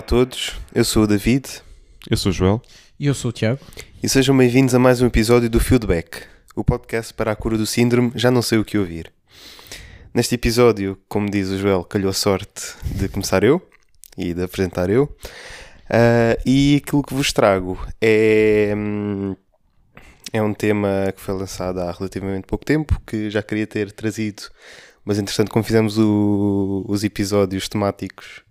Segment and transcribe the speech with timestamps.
[0.00, 1.46] a todos, eu sou o David
[2.10, 2.62] Eu sou o Joel.
[2.98, 3.60] E eu sou o Tiago.
[4.02, 6.22] e sejam bem-vindos a mais um episódio do Feedback,
[6.56, 9.12] o podcast para a cura do síndrome Já Não Sei O Que Ouvir.
[10.14, 13.60] Neste episódio, como diz o Joel, calhou a sorte de começar eu
[14.16, 15.14] e de apresentar eu.
[15.88, 19.36] Ah, e aquilo que vos trago é, hum,
[20.32, 24.42] é um tema que foi lançado há relativamente pouco tempo, que já queria ter trazido,
[25.04, 28.42] mas entretanto, como fizemos o- os episódios temáticos,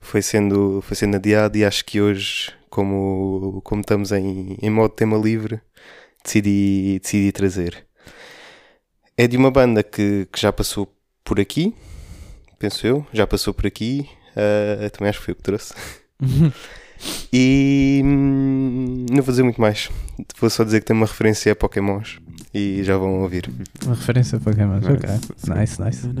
[0.00, 4.94] foi sendo, foi sendo adiado e acho que hoje, como, como estamos em, em modo
[4.94, 5.60] tema livre,
[6.24, 7.86] decidi, decidi trazer.
[9.16, 10.92] É de uma banda que, que já passou
[11.24, 11.74] por aqui,
[12.58, 15.74] penso eu, já passou por aqui, ah, também acho que foi eu que trouxe.
[17.32, 19.90] e hum, não vou dizer muito mais,
[20.38, 22.20] vou só dizer que tem uma referência a Pokémons
[22.54, 23.50] e já vão ouvir.
[23.84, 24.78] Uma referência a Pokémon.
[24.78, 24.92] Nice.
[24.92, 25.10] Ok.
[25.56, 26.08] Nice, nice.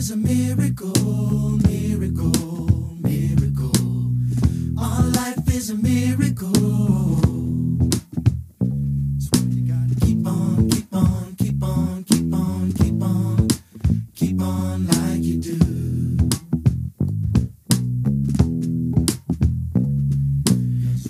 [0.00, 4.12] is a miracle, miracle, miracle.
[4.78, 6.54] All life is a miracle.
[10.00, 13.48] Keep on, keep on, keep on, keep on, keep on,
[14.14, 15.58] keep on like you do.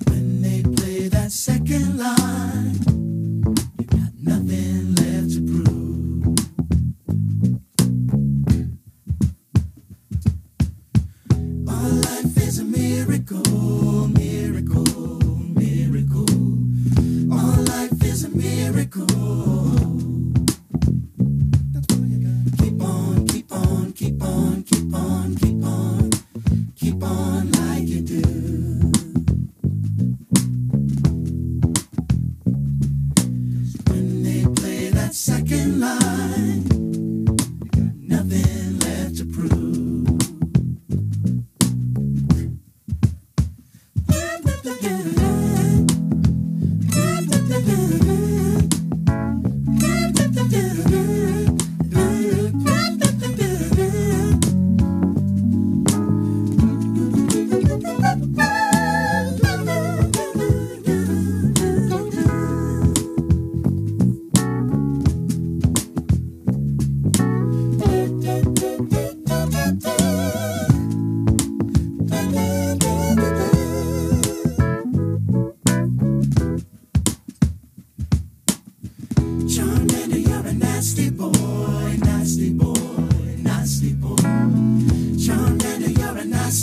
[0.09, 2.70] when they play that second line,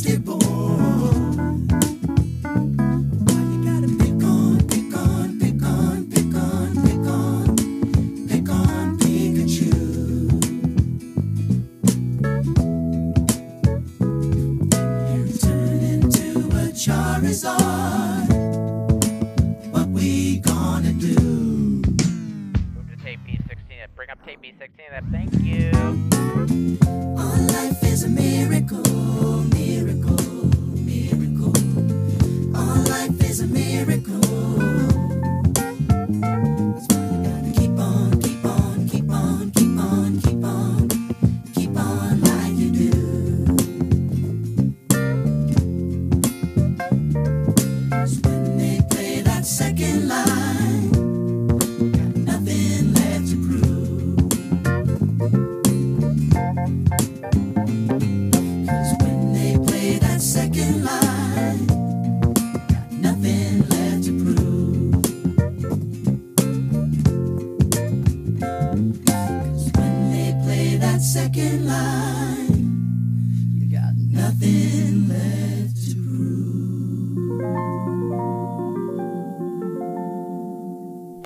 [0.10, 0.57] a nasty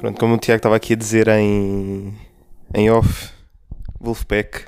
[0.01, 2.11] Pronto, como o Tiago estava aqui a dizer em,
[2.73, 3.29] em off,
[3.99, 4.63] Wolfpack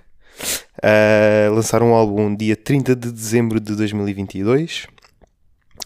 [0.80, 4.86] ah, lançaram um álbum dia 30 de dezembro de 2022.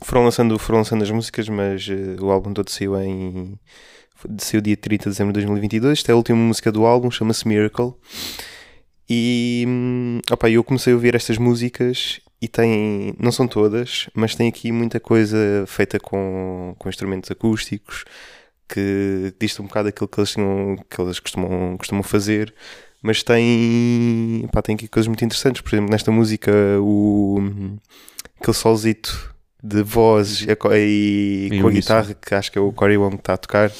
[0.03, 3.57] Foram lançando, foram lançando as músicas, mas eh, o álbum todo saiu em.
[4.37, 5.99] saiu dia 30 de dezembro de 2022.
[5.99, 7.93] Esta é a última música do álbum, chama-se Miracle.
[9.09, 14.35] E hum, opa, eu comecei a ouvir estas músicas e tem, não são todas, mas
[14.35, 18.03] tem aqui muita coisa feita com, com instrumentos acústicos
[18.67, 22.53] que diz um bocado aquilo que eles, tinham, que eles costumam, costumam fazer,
[23.01, 25.61] mas tem, pá, tem aqui coisas muito interessantes.
[25.61, 27.37] Por exemplo, nesta música, o,
[28.39, 32.97] aquele solzito de voz e, e com a guitarra, que acho que é o Cory
[32.97, 33.71] Wong que está a tocar,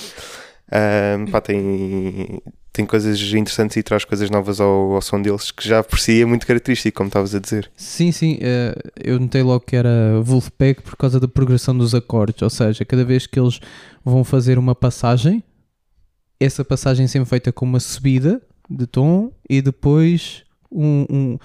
[0.72, 2.42] ah, pá, tem,
[2.78, 6.22] tem coisas interessantes e traz coisas novas ao, ao som deles, que já por si
[6.22, 7.70] é muito característico, como estavas a dizer.
[7.76, 12.42] Sim, sim, eh, eu notei logo que era Wolfpack por causa da progressão dos acordes,
[12.42, 13.60] ou seja, cada vez que eles
[14.06, 15.44] vão fazer uma passagem,
[16.40, 21.38] essa passagem é sempre feita com uma subida de tom e depois um, um-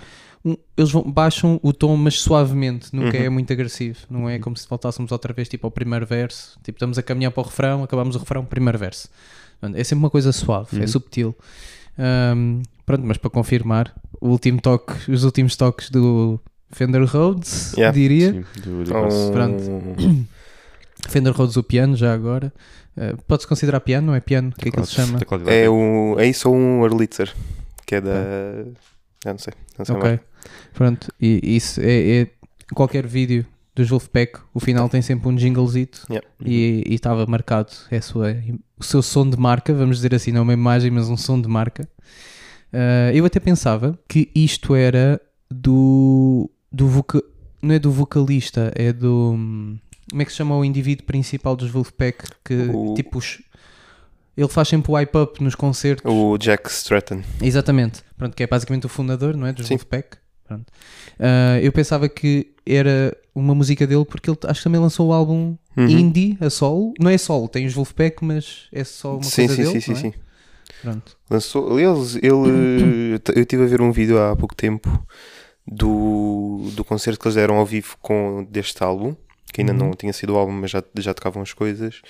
[0.45, 3.25] um- eles vão, baixam o tom, mas suavemente, nunca Uhum.
[3.25, 6.77] é muito agressivo, não é como se voltássemos outra vez tipo ao primeiro verso, tipo
[6.77, 9.09] estamos a caminhar para o refrão, acabamos o refrão, primeiro verso.
[9.75, 10.87] É sempre uma coisa suave, é Uhum.
[10.89, 11.37] subtil.
[11.99, 17.95] Ahm, pronto, mas para confirmar, o último toque, os últimos toques do Fender Rhodes, Yeah.
[17.95, 18.33] diria.
[18.33, 19.33] Sim, do, do Um-.
[19.33, 20.27] Pronto.
[21.09, 22.53] Fender Rhodes o piano, já agora.
[22.97, 24.51] Uh, Pode-se considerar piano, não é piano?
[24.57, 25.19] O que é que ele se chama?
[25.47, 27.35] É, um, é isso ou um Earlitzer,
[27.87, 28.13] que é da.
[29.25, 30.09] Já não sei, não sei Ok.
[30.09, 30.21] mais.
[30.75, 32.31] Pronto, e isso é, é-
[32.75, 36.29] qualquer vídeo dos Wolfpack, o final tem sempre um jinglezito Yeah.
[36.45, 38.37] e estava marcado é sua,
[38.79, 41.49] o seu som de marca, vamos dizer assim, não uma imagem, mas um som de
[41.49, 41.89] marca.
[42.73, 45.21] Uh, eu até pensava que isto era
[45.51, 47.23] do, do voca-
[47.63, 49.37] não é do vocalista, é do
[50.11, 53.43] como é que se chama o indivíduo principal dos Wolfpack que O- tipo os-
[54.37, 56.11] ele faz sempre o hype up nos concertos.
[56.11, 57.23] O Jack Stratton.
[57.43, 58.03] Exatamente.
[58.17, 59.53] Pronto, que é basicamente o fundador, não é?
[59.53, 59.75] Dos Sim.
[59.75, 60.17] Wolfpack.
[60.55, 60.73] Pronto.
[61.19, 65.13] Ah, eu pensava que era uma música dele porque ele acho que também lançou o
[65.13, 65.89] álbum Uhum.
[65.89, 66.93] indie a solo.
[67.01, 69.81] Não é solo, tem os Wolfpack, mas é só uma sim, coisa sim, dele.
[69.81, 70.11] sim, sim, é?
[70.13, 70.19] sim.
[70.83, 71.17] Pronto.
[71.31, 75.07] Lançou, aliás, ele, eu estive a ver um vídeo há pouco tempo
[75.67, 79.15] do, do concerto que eles deram ao vivo com, deste álbum,
[79.53, 82.03] que ainda não tinha sido o álbum, mas já, já tocavam as coisas,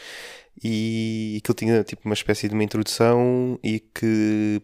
[0.62, 4.60] e aquilo tinha tipo uma espécie de uma introdução e que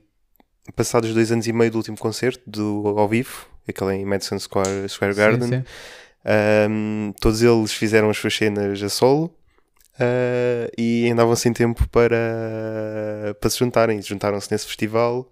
[0.75, 4.88] passados dois anos e meio do último concerto do, ao vivo, aquele em Madison Square,
[4.88, 5.65] Square Garden, Sim, sim.
[6.70, 9.26] Um, todos eles fizeram as suas cenas a solo
[9.94, 14.03] uh, e andavam sem tempo para, para se juntarem.
[14.03, 15.31] Juntaram-se nesse festival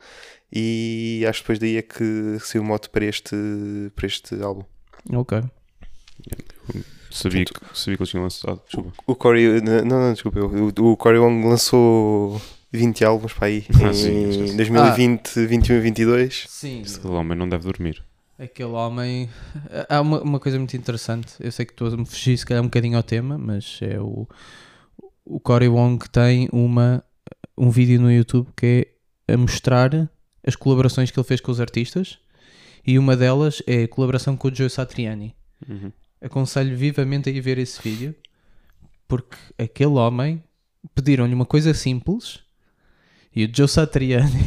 [0.53, 3.37] e acho que depois daí é que saiu o moto para este,
[3.95, 4.65] para este álbum.
[5.13, 5.43] Ok.
[7.11, 8.61] Sabia, que, sabia que eles tinham lançado.
[8.67, 8.93] Desculpa.
[9.07, 12.41] O Corey, não, não, desculpa, o, o Corey Wong lançou
[12.73, 14.57] 20 álbuns para aí Ah, em sim, sim, sim.
[14.57, 16.47] 2020, 21 e 22.
[16.49, 16.83] Sim.
[16.83, 18.03] Esse homem não deve dormir.
[18.39, 19.31] Aquele homem.
[19.89, 21.35] Há uma, uma coisa muito interessante.
[21.41, 23.99] Eu sei que estou a me fugir, se calhar, um bocadinho ao tema, mas é
[24.01, 24.29] o.
[25.25, 27.03] O Cory Wong tem uma,
[27.59, 28.87] um vídeo no YouTube que
[29.27, 30.09] é a mostrar
[30.47, 32.21] as colaborações que ele fez com os artistas
[32.87, 35.35] e uma delas é a colaboração com o Joe Satriani.
[35.69, 35.91] Uhum.
[36.21, 38.15] Aconselho vivamente a ir ver esse vídeo
[39.09, 40.43] porque aquele homem
[40.95, 42.46] pediram-lhe uma coisa simples
[43.37, 44.33] e o Joe Satriani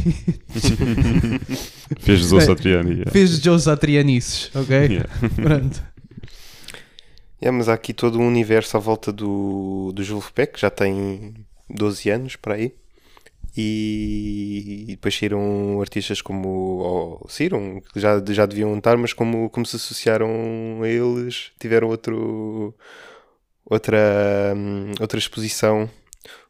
[1.99, 2.91] Fez Joe Satriani.
[2.91, 3.11] yeah.
[3.11, 4.77] fez Joe Satrianices, ok?
[4.77, 5.09] Yeah.
[5.35, 5.83] Pronto.
[7.41, 11.33] É, mas há aqui todo um universo à volta do, do Wolfpack, que já tem
[11.69, 12.73] 12 anos para aí.
[13.55, 16.49] E, e depois saíram artistas como.
[16.49, 21.87] Ou, saíram, que já, já deviam estar, mas como, como se associaram a eles, tiveram
[21.87, 22.75] outro,
[23.65, 25.89] outra, hum, outra exposição.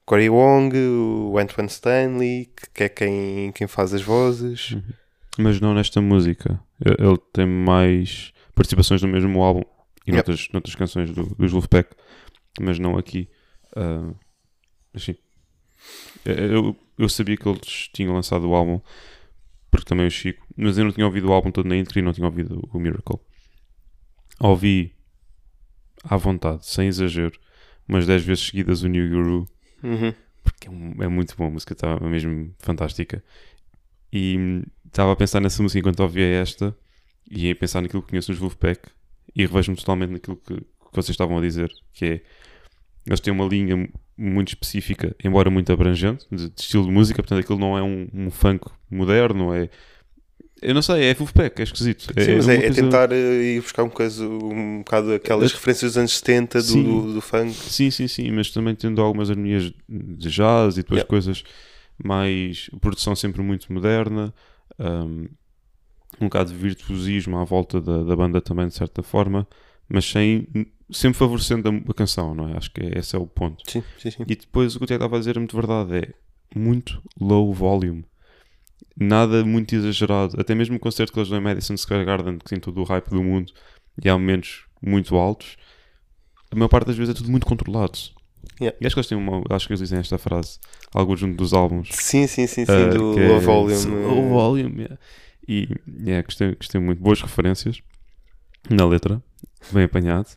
[0.10, 4.76] Corey Wong, o Antoine Stanley, que- é quem, quem faz as vozes.
[5.38, 6.60] Mas não nesta música.
[6.84, 9.62] Ele tem mais participações no mesmo álbum
[10.08, 10.14] e Yep.
[10.16, 11.96] noutras, noutras canções do, dos Wolfpack,
[12.60, 13.30] mas não aqui.
[13.76, 14.12] Ah,
[14.92, 15.16] mas sim.
[16.26, 18.82] Eh, Eu, eu sabia que eles tinham lançado o álbum,
[19.70, 22.02] porque também o Chico, mas eu não tinha ouvido o álbum todo na íntegra e
[22.02, 23.20] não tinha ouvido o Miracle.
[24.40, 24.96] Ouvi
[26.04, 27.40] à vontade, sem exagero,
[27.88, 29.48] umas 10 vezes seguidas o New Guru
[29.84, 30.14] Uhum.
[30.44, 33.24] porque é, um- é muito boa a música, estava mesmo fantástica.
[34.12, 36.76] E estava a pensar nessa música enquanto ouvia esta
[37.30, 38.90] e a pensar naquilo que conheço nos Wolfpack
[39.36, 42.22] e revejo-me totalmente naquilo que, que vocês estavam a dizer, que é
[43.06, 47.22] eles têm uma linha mu- muito específica, embora muito abrangente, de, de estilo de música,
[47.22, 49.70] portanto aquilo não é um, um funk moderno, é
[50.62, 52.04] eu não sei, é Wolfpack, é esquisito.
[52.04, 55.52] Sim, mas uma é, é coisa- tentar eh, ir buscar um, coisa, um bocado aquelas
[55.52, 56.84] Eu- referências dos anos 70 do, Sim.
[56.84, 57.54] do, do funk.
[57.54, 61.10] Sim, sim, sim, mas também tendo algumas harmonias de jazz e depois Yeah.
[61.10, 61.44] coisas
[62.04, 62.70] mais.
[62.82, 64.34] produção sempre muito moderna,
[64.80, 65.28] um,
[66.22, 69.48] um bocado de virtuosismo à volta da, da banda também, de certa forma,
[69.88, 70.48] mas sem.
[70.92, 72.58] sempre favorecendo a, a canção, não é?
[72.58, 73.64] Acho que esse é o ponto.
[73.70, 74.24] Sim, sim, sim.
[74.28, 76.14] E depois o que o Tiago estava a dizer é muito verdade, é
[76.58, 78.04] muito low volume.
[79.00, 80.40] Nada muito exagerado.
[80.40, 82.84] Até mesmo o concerto que eles dão em Madison Square Garden, que tem todo o
[82.84, 83.54] hype do mundo,
[84.04, 85.56] e há momentos muito altos,
[86.52, 87.98] a maior parte das vezes é tudo muito controlado.
[88.60, 88.78] Yeah.
[88.82, 89.42] E acho que eles têm uma.
[89.50, 90.60] Acho que eles dizem esta frase,
[90.94, 91.90] algo junto dos álbuns.
[91.92, 93.86] Sim, sim, sim, sim, ah, do que é- low volume.
[93.86, 94.98] Low volume, yeah.
[95.48, 95.68] E
[96.06, 97.02] yeah, gostei, gostei muito.
[97.02, 97.82] Boas referências
[98.70, 99.24] na letra,
[99.72, 100.28] bem apanhado.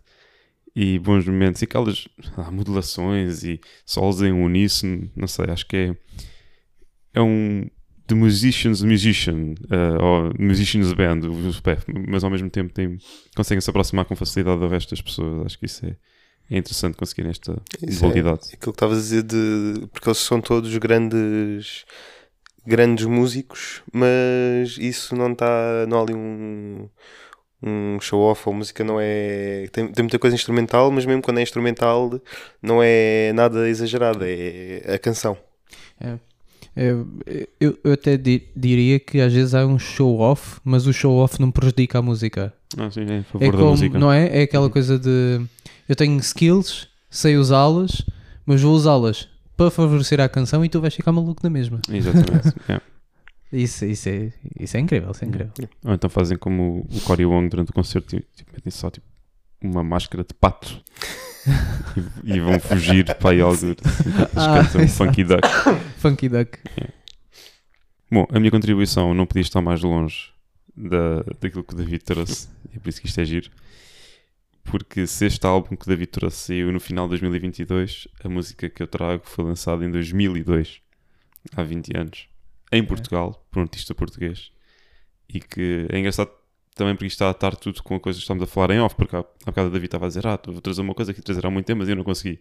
[0.75, 5.77] E bons momentos, e aquelas ah, modulações e solos em uníssono, não sei, acho que
[5.77, 5.97] é,
[7.15, 7.69] é um
[8.13, 12.99] The Musicians Musician, uh, ou Musicians Band, o mas ao mesmo tempo tem,
[13.35, 15.47] conseguem se aproximar com facilidade do resto das pessoas.
[15.47, 15.97] Acho que isso é,
[16.51, 18.41] é interessante conseguir esta Isso é dualidade.
[18.53, 19.87] aquilo que estavas a dizer de.
[19.91, 21.87] Porque eles são todos grandes.
[22.67, 25.87] grandes músicos, mas isso não está.
[25.89, 26.91] não há ali um.
[27.63, 29.69] um show-off, a música não é.
[29.73, 32.21] Tem, tem muita coisa instrumental, mas mesmo quando é instrumental,
[32.61, 35.39] não é nada exagerado, é a canção.
[35.99, 36.21] Eu,
[36.75, 37.07] eu,
[37.85, 41.99] eu até di- diria que às vezes há um show-off, mas o show-off não prejudica
[41.99, 42.53] a música.
[42.79, 43.99] Ah, sim, é a favor É da como, música.
[43.99, 44.39] não é?
[44.39, 45.41] É aquela coisa de
[45.89, 48.03] eu tenho skills, sei usá-las,
[48.47, 51.81] mas vou usá-las para favorecer a canção e tu vais ficar maluco na mesma.
[51.91, 52.49] Exatamente.
[52.69, 52.81] é.
[53.53, 55.53] Isso, isso, é, isso é incrível, isso é incrível.
[55.85, 59.05] Ou então fazem como o Cory Wong durante o concerto, tipo, tipo, metem só tipo,
[59.63, 60.83] uma máscara de pato
[62.25, 64.89] e, e vão fugir para aí enquanto eles Ah, cantam exato.
[64.89, 65.49] Funky Duck.
[65.99, 66.59] Funky Duck.
[68.11, 70.31] Bom, a minha contribuição não podia estar mais longe
[70.77, 73.51] da, daquilo que o David trouxe, e é por isso que isto é giro.
[74.65, 78.69] Porque se este álbum que o David trouxe saiu no final de 2022, a música
[78.71, 80.81] que eu trago foi lançada em 2002,
[81.57, 82.29] há 20 anos,
[82.71, 84.53] em Portugal, por um artista português.
[85.29, 86.31] E que é engraçado
[86.75, 88.81] também porque isto está a estar tudo com a coisa que estamos a falar em
[88.81, 91.13] off, porque há, há bocado o David estava a dizer, ah, vou trazer uma coisa
[91.13, 92.41] que trazer há muito tempo, mas eu não consegui.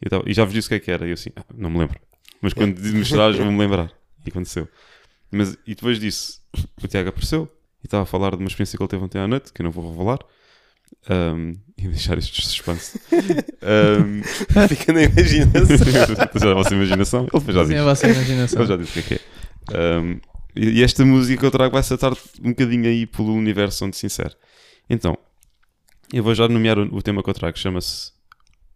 [0.00, 1.70] E, e já vos disse o que é que era, e eu assim, "Ah, não
[1.70, 1.98] me lembro.
[2.40, 3.92] Mas quando me mostrares, vou-me lembrar.
[4.26, 4.68] E aconteceu.
[5.30, 6.40] Mas, e depois disso,
[6.82, 7.48] o Tiago apareceu
[7.82, 9.64] e estava a falar de uma experiência que ele teve ontem à noite, que eu
[9.64, 10.18] não vou revelar,
[11.08, 13.00] um, e deixar isto de suspense.
[13.62, 14.22] Um,
[14.68, 15.86] Fica na imaginação.
[16.40, 17.26] já a vossa imaginação.
[17.32, 17.76] Ele já Sim, disse.
[17.78, 18.60] a vossa imaginação.
[18.62, 19.24] Ele já disse o que é que
[19.74, 19.98] é.
[19.98, 20.20] Um,
[20.54, 24.06] e esta música que eu trago vai saltar um bocadinho aí pelo universo onde se
[24.06, 24.34] insere.
[24.88, 25.16] Então,
[26.12, 28.12] eu vou já nomear o, o tema que eu trago, chama-se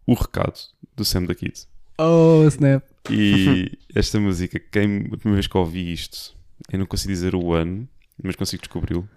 [0.06, 0.58] O Recado,
[0.96, 1.66] do Sam da Kid.
[1.98, 2.82] Oh, snap.
[3.10, 6.34] E esta música, quem, a primeira vez que ouvi isto,
[6.72, 7.86] eu não consigo dizer o ano,
[8.22, 9.08] mas consigo descobri-lo.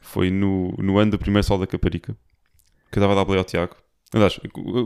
[0.00, 2.16] Foi no, no ano do primeiro Sol da Caparica,
[2.90, 3.76] que eu estava a dar play ao Tiago.
[4.12, 4.38] Aliás,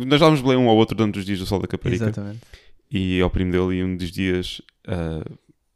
[0.07, 2.05] nós dávamos play um ao outro durante os dias do Sol da Caparica.
[2.05, 2.41] Exatamente.
[2.91, 5.25] E ao primo dele, e um dos dias ah,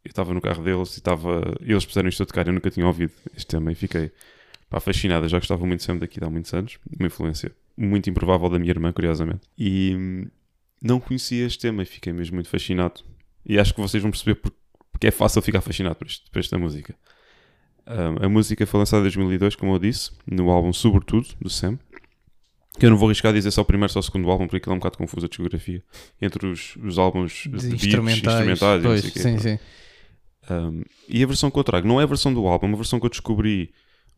[0.05, 1.55] eu estava no carro deles e estava.
[1.61, 4.11] Eles puseram isto a tocar, eu nunca tinha ouvido este tema e fiquei
[4.69, 5.25] pá, fascinado.
[5.27, 8.71] Eu já gostava muito sempre daqui há muitos anos, uma influência muito improvável da minha
[8.71, 9.43] irmã, curiosamente.
[9.59, 10.27] E hum,
[10.83, 13.01] não conhecia este tema e fiquei mesmo muito fascinado.
[13.45, 14.53] E acho que vocês vão perceber por-
[14.93, 16.95] porque é fácil ficar fascinado por, este- por esta música.
[17.87, 21.79] Ah, a música foi lançada em 2002, como eu disse, no álbum Sobretudo, do Sam.
[22.79, 24.73] Que eu não vou arriscar dizer só o primeiro, só o segundo álbum, porque aquilo
[24.73, 25.83] é um bocado confuso a discografia.
[26.21, 28.27] Entre os, os álbuns de, De beats, instrumentais.
[28.27, 29.61] instrumentais e não pois, sei o quê, sim, pronto.
[30.51, 32.77] Um, e a versão que eu trago não é a versão do álbum, é uma
[32.77, 33.73] versão que eu descobri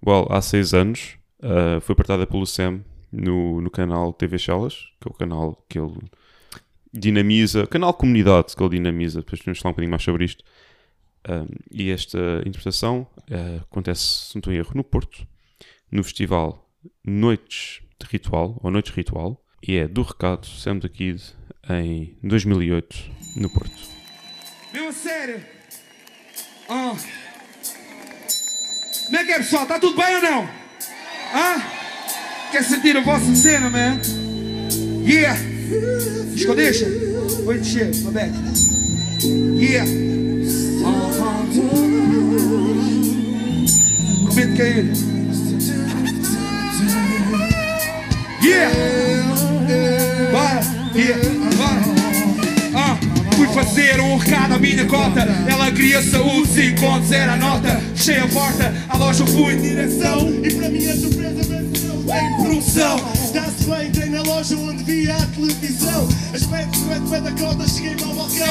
[0.04, 1.16] well, há seis anos.
[1.40, 5.78] Uh, foi partilhada pelo Sam no, no canal TV Chelas, que é o canal que
[5.78, 5.92] ele
[6.92, 9.20] dinamiza, canal comunidade que ele dinamiza.
[9.20, 10.44] Depois podemos falar um bocadinho mais sobre isto.
[11.28, 15.26] Um, e esta interpretação uh, acontece, se não estou em erro, no Porto,
[15.90, 16.68] no festival
[17.04, 21.22] Noites de Ritual, ou Noites Ritual, e é do recado Sam da Kid
[21.70, 22.96] em 2008,
[23.36, 23.78] no Porto.
[24.72, 25.62] Meu, sério.
[26.74, 26.96] Ah.
[29.04, 29.66] Como é que é, pessoal?
[29.66, 30.48] Tá tudo bem ou não?
[31.34, 31.62] Hã?
[32.50, 34.00] Quer sentir a vossa cena, man?
[35.04, 35.38] Yeah.
[36.32, 36.86] Disco, deixa.
[37.44, 38.32] Oi, descer, uma bad.
[39.22, 39.86] Yeah.
[40.86, 41.46] Aham.
[44.28, 44.62] Comenta
[54.52, 55.21] à minha cota.
[55.49, 57.80] Ela queria saúde, 5 contos era a nota.
[57.94, 60.28] Fechei a porta, à loja fui em direção.
[60.42, 62.97] E para minha surpresa venceu Em produção.
[63.25, 67.97] Está-se bem, entrei na loja onde via a televisão Aspecto, aspecto, pé da cota, cheguei
[68.04, 68.47] ao balcão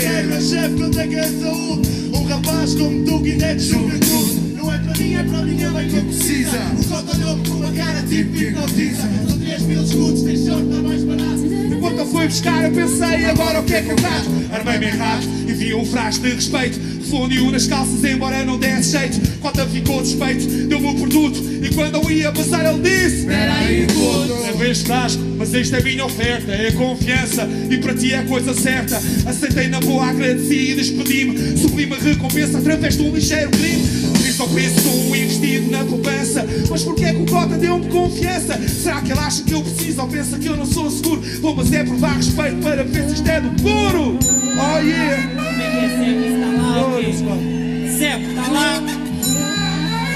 [0.00, 2.10] quero meu chefe, quanto é que é a saúde?
[2.14, 5.42] Um rapaz como tu que é de juventude Não é para mim, é para a
[5.42, 9.82] minha mãe que precisa O cota olhou-me com uma cara tipo hipnotiza São 3 mil
[9.82, 11.37] escudos, tem sorte, está mais barato
[11.98, 14.30] Enquanto eu fui buscar, eu pensei, agora o que é que eu trago?
[14.52, 16.78] Armei-me errado e vi um frasco de respeito.
[17.10, 19.38] Fundiu nas calças, embora não desse jeito.
[19.40, 21.42] Cota ficou despeito, deu-me o produto.
[21.60, 24.42] E quando eu ia passar, ele disse: Espera aí, puto.
[24.46, 26.52] Levei este frasco, mas esta é a minha oferta.
[26.52, 29.02] É confiança e para ti é a coisa certa.
[29.26, 31.58] Aceitei na boa, agradeci e despedi-me.
[31.58, 33.82] Sublime recompensa através de um ligeiro crime.
[34.38, 36.46] De um investido na poupança.
[36.70, 38.56] Mas porquê é que o Cota deu-me confiança?
[38.68, 41.20] Será que ele acha que eu preciso ou pensa que eu não sou seguro?
[41.40, 44.16] Vou mas é provar respeito para ver se isto é do puro.
[44.54, 45.28] Oh yeah!
[45.28, 46.22] Como é que é, Seco?
[46.24, 47.98] Está lá o quê?
[47.98, 48.82] Seco, está lá?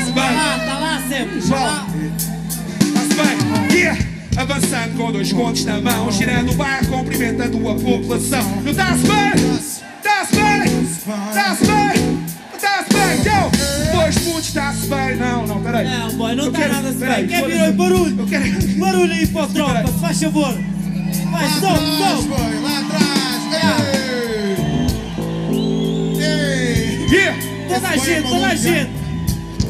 [0.07, 1.87] Está lá, está lá, Seco, está lá?
[2.81, 4.01] Está-se bem, yeah!
[4.37, 8.63] Avançando com dois contos na mão, girando o bairro, cumprimentando a população.
[8.63, 9.57] Não está-se bem?
[9.57, 10.85] Está-se bem?
[10.85, 12.03] Está-se bem?
[13.23, 13.51] go!
[13.51, 13.52] Dois
[15.83, 15.99] peraí.
[15.99, 17.37] Não, boy, não está nada a peraí, bem.
[17.37, 18.27] Quer vir aí barulho?
[18.27, 18.45] Quero.
[18.79, 20.55] Barulho aí para o tropa, faz favor.
[21.31, 22.29] Vai, som, som.
[22.63, 23.61] Lá atrás, ei!
[27.11, 27.37] Yeah!
[27.69, 28.91] Toda a Esse gente, é toda a maluco, gente.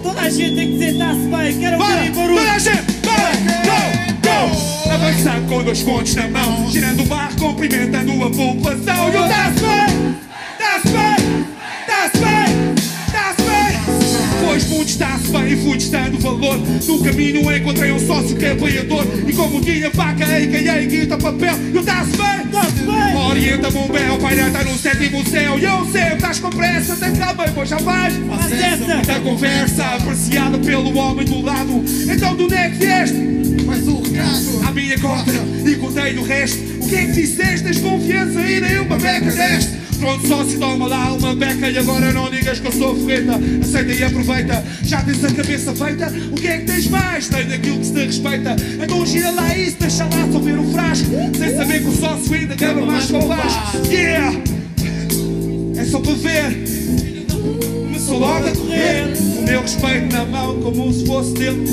[0.02, 1.58] Toda a gente tem que dizer está-se bem.
[1.58, 2.38] Quero ouvir barulho.
[2.38, 2.92] Toda a gente!
[3.02, 3.32] Bora!
[3.64, 3.80] Go!
[4.22, 4.92] Go!
[4.92, 9.12] Avançando com dois pontos na mão, girando o bar, cumprimentando a população.
[9.12, 9.60] E o tá-se
[15.32, 16.58] bem, fui testando o valor.
[16.86, 19.04] No caminho encontrei um sócio que é apoiador.
[19.26, 20.80] E como tinha faca, a.k.a.
[20.82, 22.42] guita, papel, e o está-se bem!
[22.52, 23.16] Bem.
[23.16, 25.58] Orienta-me um bel, pai está no sétimo céu.
[25.58, 28.14] E eu sempre estás com pressa, tem calma, pois já vais.
[28.14, 29.12] Acessa.
[29.12, 31.82] A conversa apreciada pelo homem do lado.
[32.12, 33.16] Então de onde é que vieste?
[33.64, 34.68] Mais um recado!
[34.68, 35.32] À minha conta
[35.66, 36.58] e contei o resto.
[36.82, 37.64] O que é que disseste?
[37.64, 39.81] Tens confiança e nem uma beca deste.
[40.02, 43.38] Pronto, sócio, toma lá uma beca e agora não digas que eu sou ferreta.
[43.62, 44.64] Aceita e aproveita.
[44.82, 46.12] Já tens a cabeça feita?
[46.32, 47.28] O que é que tens mais?
[47.28, 48.56] Tenho aquilo que se te respeita.
[48.82, 51.06] Então gira lá isso, deixa lá só ver o frasco.
[51.38, 53.86] Sem saber que o sócio ainda gama mais com o Vasco.
[53.88, 54.42] Yeah!
[55.76, 56.64] É só para ver.
[57.84, 59.04] Começou logo a correr.
[59.38, 61.64] O meu respeito na mão, como se fosse dele.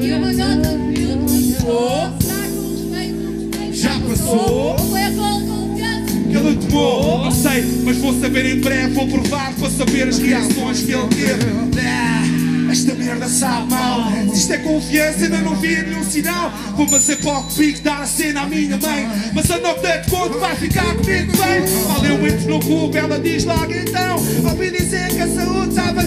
[0.00, 1.56] E uma nota de
[2.22, 4.76] Será que o respeito Já passou.
[6.30, 7.24] Que ele tomou.
[7.24, 8.94] Não sei, mas vou saber em breve.
[8.94, 11.69] Vou provar para saber as reações que ele teve.
[13.30, 14.12] Sabe mal.
[14.34, 16.52] Isto é confiança, ainda não vi nenhum sinal.
[16.76, 19.08] Vou fazer para o pico dar a cena à minha mãe.
[19.32, 21.88] Mas a nota de conto vai ficar comigo bem.
[21.88, 24.16] Mal eu entro no clube, ela diz logo então.
[24.50, 26.02] Ouvi dizer que a saúde estava.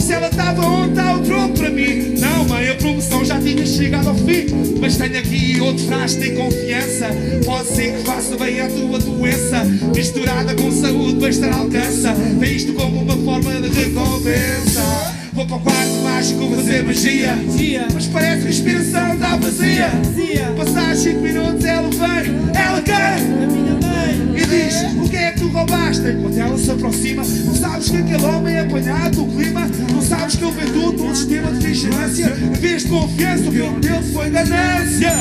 [0.00, 2.14] Se ela estava onde está o troco para mim?
[2.18, 4.46] Não, mãe, a promoção já tinha chegado ao fim.
[4.80, 7.08] Mas tenho aqui outro frasco de confiança.
[7.44, 9.62] Pode ser que faça bem a tua doença.
[9.94, 12.14] Misturada com saúde, bem alcança.
[12.14, 15.19] Vê isto como uma forma de recompensa.
[15.32, 17.36] Vou para o quarto mágico fazer magia.
[17.56, 17.86] Dia.
[17.94, 19.88] Mas parece que a inspiração está vazia.
[20.14, 20.52] Dia.
[20.56, 23.14] Passados 5 minutos ela vem, ela quer.
[23.14, 24.34] A minha mãe.
[24.36, 26.02] E diz, o que é que tu roubaste?
[26.02, 30.34] Quando ela se aproxima, não sabes que aquele homem é apanhado no clima, não sabes
[30.34, 32.26] que ele vê tudo num sistema de vigilância.
[32.26, 35.12] Em vez de confiança, o filme dele foi ganância.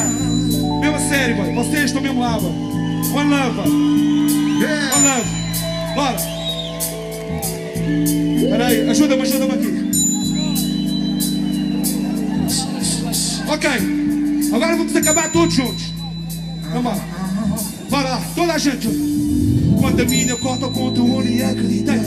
[0.82, 2.52] Mesmo a sério, boy, vocês estão mesmo lá, boy.
[3.14, 3.68] One love, boy.
[4.96, 5.40] One love.
[5.96, 6.18] Bora.
[8.50, 9.79] Peraí, ajuda-me, ajuda-me aqui.
[13.52, 13.68] Ok,
[14.54, 15.92] agora vamos acabar todos juntos.
[16.72, 17.00] Vamos lá.
[17.90, 18.88] Bora lá, toda a gente.
[19.80, 22.00] Quando a mina corta o conto, e acreditei.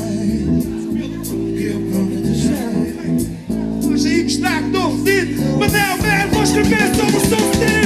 [3.90, 5.42] Hoje aí me estrago, fedido.
[5.58, 7.81] Mas é o mesmo, vou escrever sobre o som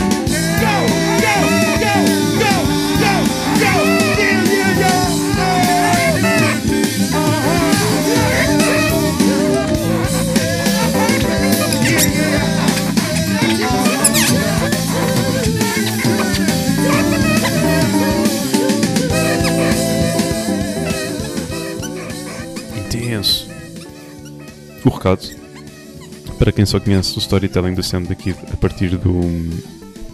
[25.07, 29.21] O recado, para quem só conhece o storytelling do Sam daqui a partir do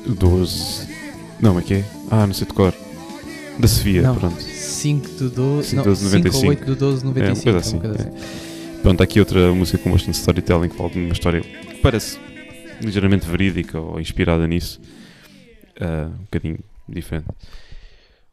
[0.06, 0.86] 12.
[1.40, 1.84] Não, é que é?
[2.10, 2.74] Ah, não sei de cor.
[3.58, 4.38] Da Sofia, Não, pronto.
[4.38, 6.48] 5 do 12, 5 não, de 12, 5 ou 95.
[6.48, 7.48] 8 do 12, 95.
[7.48, 7.76] É, coisa assim.
[7.76, 8.82] uma coisa é.
[8.82, 12.18] Pronto, há aqui outra música com bastante storytelling que fala de uma história que parece
[12.82, 14.78] ligeiramente verídica ou inspirada nisso.
[15.80, 17.28] Ah, um bocadinho diferente.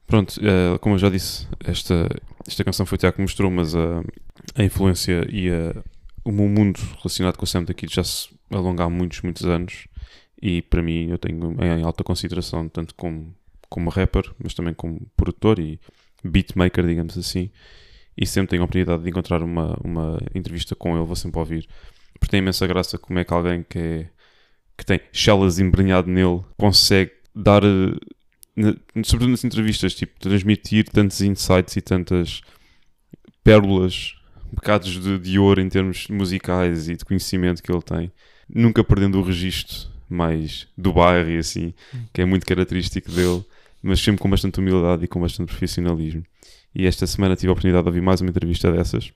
[0.06, 2.10] Pronto, ah, como eu já disse, esta,
[2.46, 4.04] esta canção foi o Tiago que mostrou, mas a,
[4.56, 5.74] a influência e a,
[6.30, 9.88] o meu mundo relacionado com o Sam daqui já se alonga há muitos, muitos anos.
[10.42, 13.36] E para mim eu tenho em alta consideração, tanto como,
[13.70, 15.80] como rapper, mas também como produtor e
[16.24, 17.52] beatmaker, digamos assim
[18.20, 21.66] e sempre tenho a oportunidade de encontrar uma, uma entrevista com ele, vou sempre ouvir.
[22.20, 24.10] Porque tem imensa graça como é que alguém que, é,
[24.78, 31.78] que tem chelas embrenhado nele consegue dar, eh, sobretudo nas entrevistas, tipo, transmitir tantos insights
[31.78, 32.42] e tantas
[33.42, 34.16] pérolas,
[34.52, 38.12] bocados de, de ouro em termos musicais e de conhecimento que ele tem,
[38.54, 41.74] nunca perdendo o registro mais do bairro e assim,
[42.12, 43.44] que é muito característico dele,
[43.82, 46.24] mas sempre com bastante humildade e com bastante profissionalismo.
[46.74, 49.12] E esta semana tive a oportunidade de ouvir mais uma entrevista dessas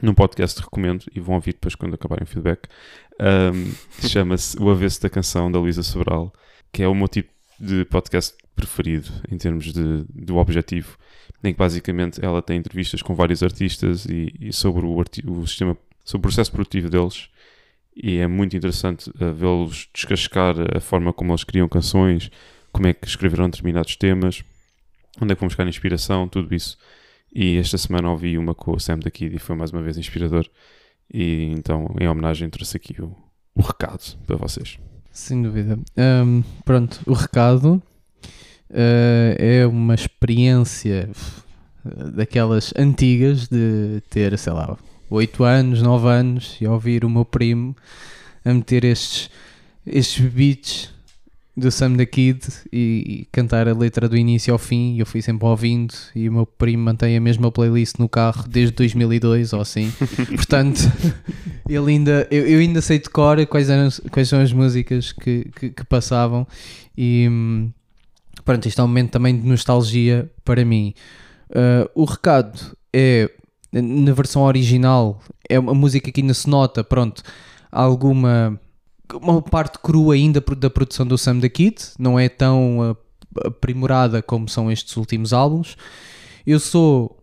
[0.00, 2.68] num podcast recomendo e vão ouvir depois quando acabarem o feedback.
[3.20, 3.72] Um,
[4.06, 6.32] Chama-se O Avesso da Canção da Luísa Sobral,
[6.72, 10.96] que é o meu tipo de podcast preferido em termos de, do objetivo,
[11.44, 15.76] em que basicamente ela tem entrevistas com vários artistas e, e sobre o, o sistema,
[16.04, 17.28] sobre o processo produtivo deles.
[17.94, 22.30] E é muito interessante uh, vê-los descascar a forma como eles criam canções,
[22.72, 24.42] como é que escreveram determinados temas,
[25.20, 26.76] onde é que vão buscar inspiração, tudo isso.
[27.34, 29.96] E esta semana ouvi uma com o Sam da Kid e foi mais uma vez
[29.96, 30.46] inspirador.
[31.12, 33.16] E então, em homenagem, trouxe aqui o,
[33.54, 34.78] o recado para vocês.
[35.16, 35.78] Sem dúvida.
[35.96, 37.82] Ahm, pronto, o recado
[38.68, 44.76] eh, é uma experiência eh, daquelas antigas de ter, sei lá,
[45.08, 47.74] 8 anos, 9 anos e ouvir o meu primo
[48.44, 49.30] a meter estes,
[49.86, 50.92] estes beats
[51.56, 55.06] do Sam da Kid e, e cantar a letra do início ao fim e eu
[55.06, 59.54] fui sempre ouvindo e o meu primo mantém a mesma playlist no carro desde 2002
[59.54, 59.90] ou assim.
[60.36, 60.80] Portanto
[61.66, 65.50] ele ainda eu, eu ainda sei de cor quais, eram, quais são as músicas que,
[65.56, 66.46] que, que passavam
[66.96, 67.70] e hum,
[68.44, 70.92] pronto, isto é um momento também de nostalgia para mim.
[71.50, 73.30] Uh, o recado é
[73.72, 77.22] na versão original é uma música que ainda se nota pronto
[77.70, 78.60] alguma
[79.14, 82.96] uma parte crua ainda da produção do Sam da Kid, não é tão
[83.44, 85.76] aprimorada como são estes últimos álbuns.
[86.46, 87.22] Eu sou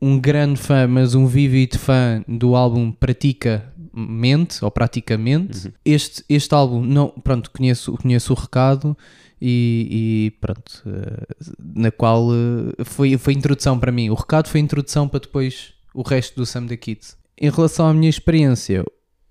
[0.00, 5.72] um grande fã, mas um vívido fã do álbum Praticamente, ou Praticamente.
[5.84, 8.96] Este, este álbum, não, pronto, conheço, conheço o recado
[9.40, 11.26] e, e pronto, uh,
[11.58, 14.08] na qual uh, foi, foi introdução para mim.
[14.08, 17.00] O recado foi introdução para depois o resto do Sam da Kid.
[17.38, 18.84] Em relação à minha experiência,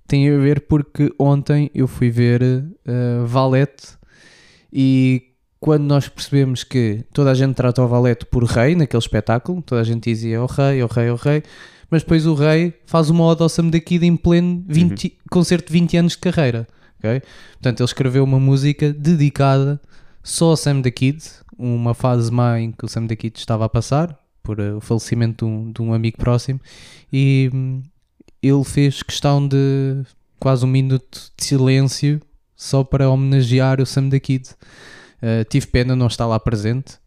[0.10, 3.98] tem a ver porque ontem eu fui ver uh, Valete
[4.74, 5.24] e
[5.60, 9.82] quando nós percebemos que toda a gente trata o Valete por rei naquele espetáculo, toda
[9.82, 11.44] a gente dizia o rei, o rei, o rei,
[11.92, 15.74] mas depois o rei faz uma ode ao Sam Kid em pleno 20, concerto de
[15.74, 16.68] 20 anos de carreira.
[16.98, 17.22] ok?
[17.54, 19.80] Portanto, ele escreveu uma música dedicada
[20.24, 21.24] só ao Sam da Kid,
[21.58, 24.82] uma fase má em que o Sam da Kid estava a passar por uh, o
[24.82, 26.60] falecimento de um, de um amigo próximo
[27.14, 27.84] e hum,
[28.42, 30.04] ele fez questão de
[30.40, 32.22] quase um minuto de silêncio
[32.56, 34.50] só para homenagear o Sam da Kid.
[35.22, 36.98] Uh, tive pena não estar lá presente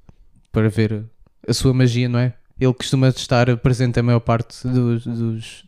[0.50, 1.04] para ver
[1.46, 2.34] a sua magia, não é?
[2.60, 5.64] Ele costuma estar presente a maior parte dos, dos,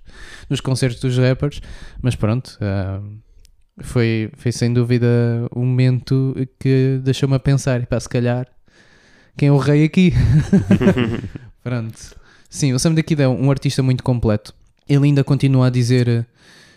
[0.48, 1.61] dos concertos dos rappers,
[2.00, 3.18] mas pronto, uh,
[3.81, 5.09] foi, foi sem dúvida
[5.55, 8.46] um momento que deixou-me a pensar, pá, se calhar,
[9.37, 10.12] quem é o rei aqui?
[11.64, 12.16] pronto.
[12.48, 14.55] Sim, o Sam da Kid é um artista muito completo.
[14.88, 16.25] Ele ainda continua a dizer uh,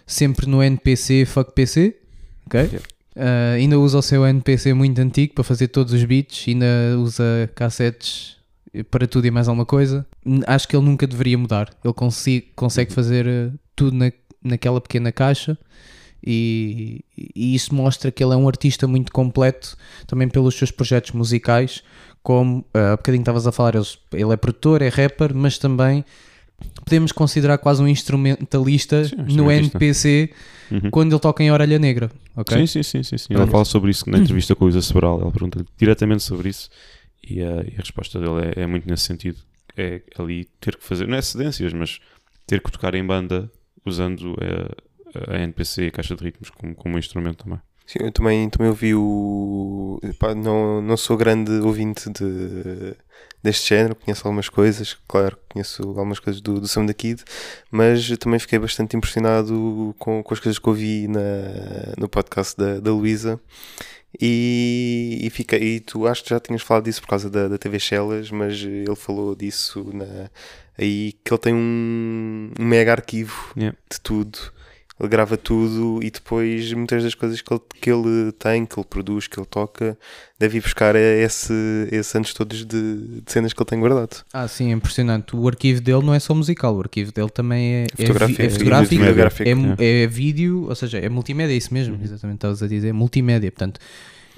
[0.05, 1.95] sempre no NPC, fuck PC,
[2.45, 2.61] ok?
[3.15, 6.65] Uh, ainda usa o seu NPC muito antigo para fazer todos os beats, ainda
[6.99, 8.37] usa cassetes
[8.91, 10.05] para tudo e mais alguma coisa.
[10.45, 11.69] Acho que ele nunca deveria mudar.
[11.83, 11.93] Ele
[12.55, 14.11] consegue fazer uh, tudo na,
[14.43, 15.57] naquela pequena caixa
[16.25, 17.03] e,
[17.35, 21.83] e isso mostra que ele é um artista muito completo também pelos seus projetos musicais.
[22.21, 26.03] Como uh, há bocadinho estavas a falar, eles- ele é produtor, é rapper, mas também
[26.83, 29.51] podemos considerar quase um instrumentalista Sim, no.
[29.51, 30.31] NPC
[30.69, 30.89] Uhum.
[30.91, 32.11] quando ele toca em Orelha Negra.
[32.35, 32.57] ok?
[32.67, 33.33] Sim, sim, sim, sim, sim.
[33.33, 35.21] Ele fala sobre isso na entrevista com o Isa Sobral.
[35.21, 36.69] Ele pergunta diretamente sobre isso
[37.23, 39.37] e, a- e a resposta dele é, é muito nesse sentido.
[39.77, 41.99] É ali ter que fazer, não é cedências, mas
[42.45, 43.49] ter que tocar em banda
[43.85, 44.35] usando
[45.31, 47.59] a, a NPC, a caixa de ritmos, como, como um instrumento também.
[47.87, 49.97] Sim, eu também, também ouvi o.
[50.19, 52.93] pá, não, não sou grande ouvinte de,
[53.41, 57.23] deste género, conheço algumas coisas, claro, conheço algumas coisas do, do Sam da Kid,
[57.71, 61.21] mas também fiquei bastante impressionado com, com as coisas que ouvi na,
[61.97, 63.39] no podcast da, da Luísa.
[64.19, 67.57] E, e, fiquei, e tu acho que já tinhas falado disso por causa da, da
[67.57, 70.29] TV Shellas, mas ele falou disso na,
[70.77, 73.77] aí que ele tem um, um mega arquivo Yeah.
[73.89, 74.39] de tudo.
[74.99, 78.85] Ele grava tudo e depois muitas das coisas que ele, que ele tem, que ele
[78.89, 79.95] produz, que ele toca,
[80.39, 81.53] deve ir buscar esse,
[81.91, 84.23] esses anos todos de, de cenas que ele tem guardado.
[84.33, 85.35] Ah, sim, é impressionante.
[85.35, 88.45] O arquivo dele não é só musical, o arquivo dele também é, é, vi- Fotografia,
[88.45, 90.03] é fotográfico, é, é.
[90.03, 93.79] é vídeo, ou seja, é multimédia, é isso mesmo, exatamente estavas a dizer, multimédia, portanto,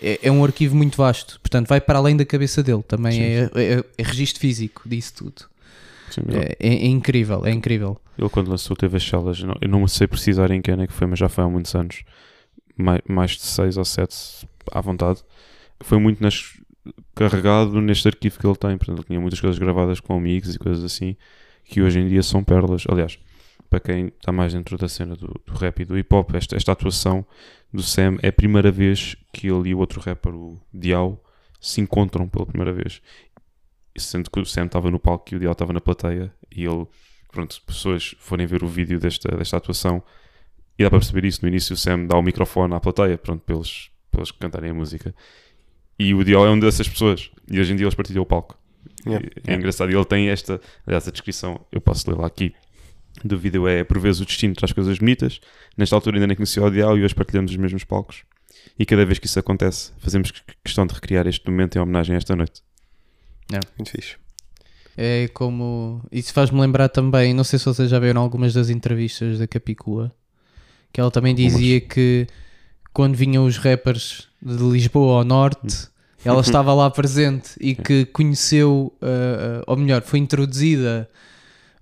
[0.01, 3.21] é, é um arquivo muito vasto, portanto, vai para além da cabeça dele, também Sim,
[3.21, 5.43] é, é, é registro físico disso tudo.
[6.09, 7.99] Sim, É, é- é incrível, é incrível.
[8.17, 10.87] ele quando lançou teve as eu não, eu não sei precisar em que ano é
[10.87, 12.03] que foi, mas já foi há muitos anos.
[12.77, 15.21] Mais, mais de 6 ou 7 à vontade.
[15.81, 16.53] Foi muito nas,
[17.15, 18.77] carregado neste arquivo que ele tem.
[18.77, 21.15] Portanto, ele tinha muitas coisas gravadas com amigos e coisas assim
[21.65, 22.83] que hoje em dia são pérolas.
[22.89, 23.19] Aliás,
[23.69, 26.55] para quem está mais dentro da cena do, do rap e do hip hop, esta,
[26.55, 27.25] esta atuação
[27.71, 31.21] do Sam é a primeira vez que ele e o outro rapper, o Dial,
[31.61, 33.01] se encontram pela primeira vez.
[33.99, 36.87] Sendo que o Sam estava no palco e o Dial estava na plateia e ele,
[37.31, 40.01] pronto, se pessoas forem ver o vídeo desta, desta atuação
[40.77, 41.39] e dá para perceber isso.
[41.41, 44.71] No início o Sam dá o microfone à plateia, pronto, para eles, para eles cantarem
[44.71, 45.13] a música.
[45.97, 47.29] E o Dial é uma dessas pessoas.
[47.51, 48.57] E hoje em dia eles partilham o palco.
[49.05, 49.27] Yeah.
[49.45, 49.91] É engraçado.
[49.91, 52.53] E ele tem esta, aliás, a descrição, eu posso ler lá aqui,
[53.23, 55.41] do vídeo é por vezes o destino traz coisas bonitas.
[55.77, 58.23] Nesta altura ainda nem conhecia o Dial e hoje partilhamos os mesmos palcos.
[58.77, 62.15] E cada vez que isso acontece, fazemos que- questão de recriar este momento em homenagem
[62.15, 62.61] a esta noite.
[63.77, 64.15] Muito fixe.
[64.97, 66.01] É como.
[66.11, 70.11] Isso faz-me lembrar também, não sei se vocês já viram algumas das entrevistas da Capicua,
[70.91, 72.27] que ela também dizia que
[72.93, 75.87] quando vinham os rappers de Lisboa ao norte,
[76.23, 81.09] ela estava lá presente e que conheceu, uh, ou melhor, foi introduzida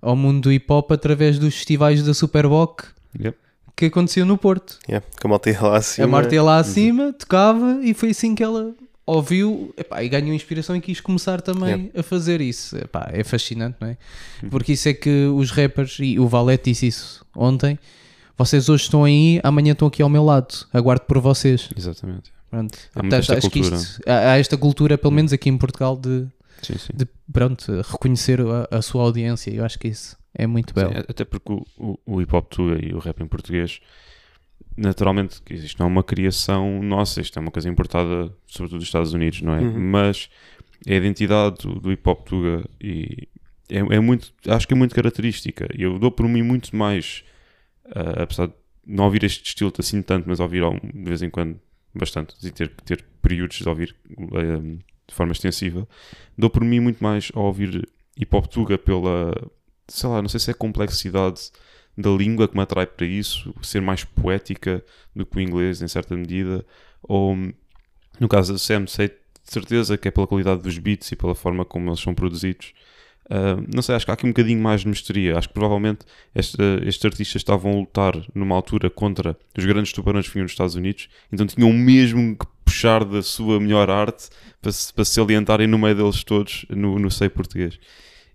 [0.00, 2.84] ao mundo do hip hop através dos festivais da Superboc
[3.18, 3.36] Yep.
[3.74, 4.78] que aconteciam no Porto.
[4.88, 6.06] Yeah, que a malta ia lá acima.
[6.06, 8.74] A Marta ia lá acima, tocava e foi assim que ela
[9.16, 12.76] ouviu epá, e ganhou inspiração e quis começar também a fazer isso.
[12.76, 13.96] Epá, é fascinante, não é?
[14.50, 17.78] Porque isso é que os rappers, e o Valete disse isso ontem,
[18.36, 21.68] vocês hoje estão aí, amanhã estão aqui ao meu lado, aguardo por vocês.
[21.76, 22.30] Exatamente.
[22.50, 22.78] Pronto.
[22.94, 23.76] Há esta acho que cultura.
[23.82, 26.26] isto- há, há esta cultura, pelo menos aqui em Portugal, de,
[26.62, 26.92] Sim, sim.
[26.94, 29.50] de pronto, reconhecer a, a sua audiência.
[29.50, 30.92] Eu acho que isso é muito belo.
[30.92, 33.80] Sim, até porque o, o, o hip hop tuga e o rap em português,
[34.78, 38.88] naturalmente, que isto não é uma criação nossa, isto é uma coisa importada, sobretudo dos
[38.88, 39.60] Estados Unidos, não é?
[39.60, 39.78] Uhum.
[39.90, 40.30] Mas
[40.86, 43.28] a identidade do, do hip hop tuga e
[43.68, 45.68] é, é muito, acho que é muito característica.
[45.76, 47.24] Eu dou por mim muito mais,
[47.86, 48.54] ah, apesar de
[48.86, 50.62] não ouvir este estilo assim tanto, mas ouvir
[50.94, 51.60] de vez em quando
[51.94, 54.60] bastante e ter, ter períodos de ouvir ah,
[55.06, 55.86] de forma extensiva,
[56.36, 59.32] dou por mim muito mais a ouvir hip hop tuga pela,
[59.88, 61.50] sei lá, não sei se é complexidade
[61.98, 64.84] da língua que me atrai para isso, ser mais poética
[65.14, 66.64] do que o inglês em certa medida,
[67.02, 67.36] ou
[68.20, 71.34] no caso da Sam, sei de certeza que é pela qualidade dos beats e pela
[71.34, 72.72] forma como eles são produzidos.
[73.30, 75.36] Ah, não sei, acho que há aqui um bocadinho mais de misteria.
[75.36, 76.00] Acho que provavelmente
[76.34, 80.52] este- estes artistas estavam a lutar numa altura contra os grandes tubarões que vinham dos
[80.52, 84.28] Estados Unidos, então tinham mesmo que puxar da sua melhor arte
[84.60, 87.78] para se, para se alientarem no meio deles todos no, no seio português.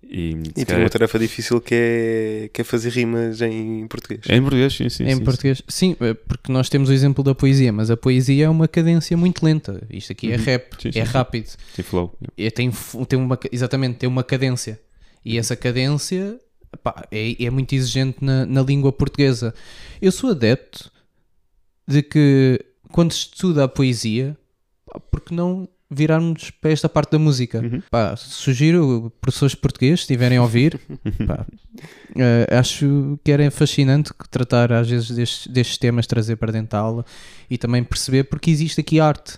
[0.10, 4.22] E, E tem uma tarefa difícil que é, que é fazer rimas em português.
[4.28, 5.04] é em português, sim, sim.
[5.06, 5.96] em sim, português, sim.
[6.00, 9.44] é porque nós temos o exemplo da poesia, mas a poesia é uma cadência muito
[9.44, 9.82] lenta.
[9.90, 10.44] Isto aqui é Uhum.
[10.44, 11.12] rap, Sim, sim, é sim.
[11.12, 11.48] rápido.
[11.48, 12.16] Sim, Tem flow.
[12.38, 12.72] É, tem,
[13.08, 14.80] tem uma, exatamente, tem uma cadência.
[15.26, 16.38] E essa cadência
[16.84, 19.54] pá, é, é muito exigente na, na língua portuguesa.
[20.02, 20.92] Eu sou adepto
[21.88, 22.60] de que
[22.92, 24.38] quando se estuda a poesia,
[24.86, 27.60] pá, porque não virarmos para esta parte da música?
[27.60, 27.82] Uhum.
[27.90, 30.80] Pá, sugiro, professores de português, se estiverem a ouvir,
[31.28, 31.46] pá,
[32.16, 36.80] eh, acho que era fascinante tratar às vezes destes, destes temas, trazer para dentro da
[36.80, 37.06] aula
[37.50, 39.38] e também perceber porque existe aqui arte.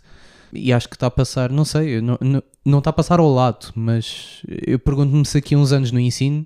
[0.54, 3.30] E acho que está a passar, não sei, não, não, não está a passar ao
[3.34, 6.46] lado, mas eu pergunto-me se aqui uns anos no ensino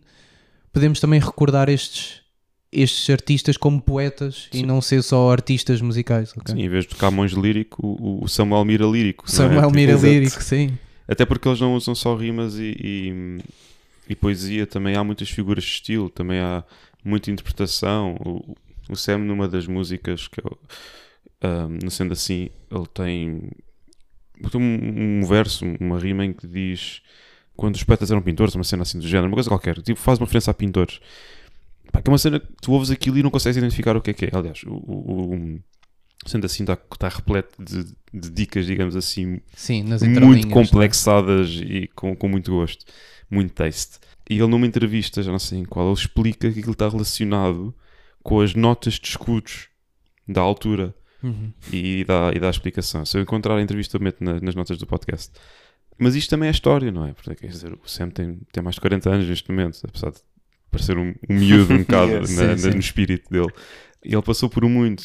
[0.74, 2.22] podemos também recordar estes,
[2.72, 6.32] estes artistas como poetas e não ser só artistas musicais.
[6.38, 6.54] ok?
[6.56, 9.26] Sim, em vez de Camões lírico, o, Samuel Mira lírico.
[9.28, 9.32] é?
[9.32, 10.14] Samuel Tipo, Mira exato.
[10.14, 10.78] lírico, sim.
[11.08, 13.40] Até porque eles não usam só rimas e, e,
[14.10, 16.64] e poesia, também há muitas figuras de estilo, também há
[17.04, 18.16] muita interpretação.
[18.24, 18.56] O,
[18.90, 20.58] o Sam, numa das músicas, que eu,
[21.82, 23.50] não sendo assim, ele tem,
[24.52, 27.02] tem um, um verso, uma rima em que diz
[27.56, 30.18] quando os poetas eram pintores, uma cena assim do género, uma coisa qualquer, tipo, faz
[30.18, 31.02] uma referência a pintores.
[31.92, 34.12] Pá, que é uma cena que tu ouves aquilo e não consegues identificar o que
[34.12, 34.30] é que é.
[34.34, 35.60] Aliás, o, o- o-
[36.26, 41.88] sendo assim, está, está repleto de, de dicas, digamos assim, Sim, nas muito complexadas e
[41.96, 42.86] com, com muito gosto,
[43.30, 44.00] muito taste.
[44.30, 47.74] E ele numa entrevista, já não sei em qual, ele explica que aquilo está relacionado
[48.22, 49.68] com as notas de escudos
[50.28, 51.52] da altura Uhum.
[51.74, 53.06] e dá, e dá a explicação.
[53.06, 55.32] Se eu encontrar a entrevista, eu meto na- nas notas do podcast.
[55.98, 57.12] Mas isto também é história, não é?
[57.14, 60.20] Porque, quer dizer, o Sam tem, tem mais de 40 anos neste momento, apesar de
[60.72, 62.70] parecer um, um miúdo um bocado Yeah, na- sim, na- sim.
[62.72, 63.52] no espírito dele.
[64.04, 65.04] E ele passou por muito.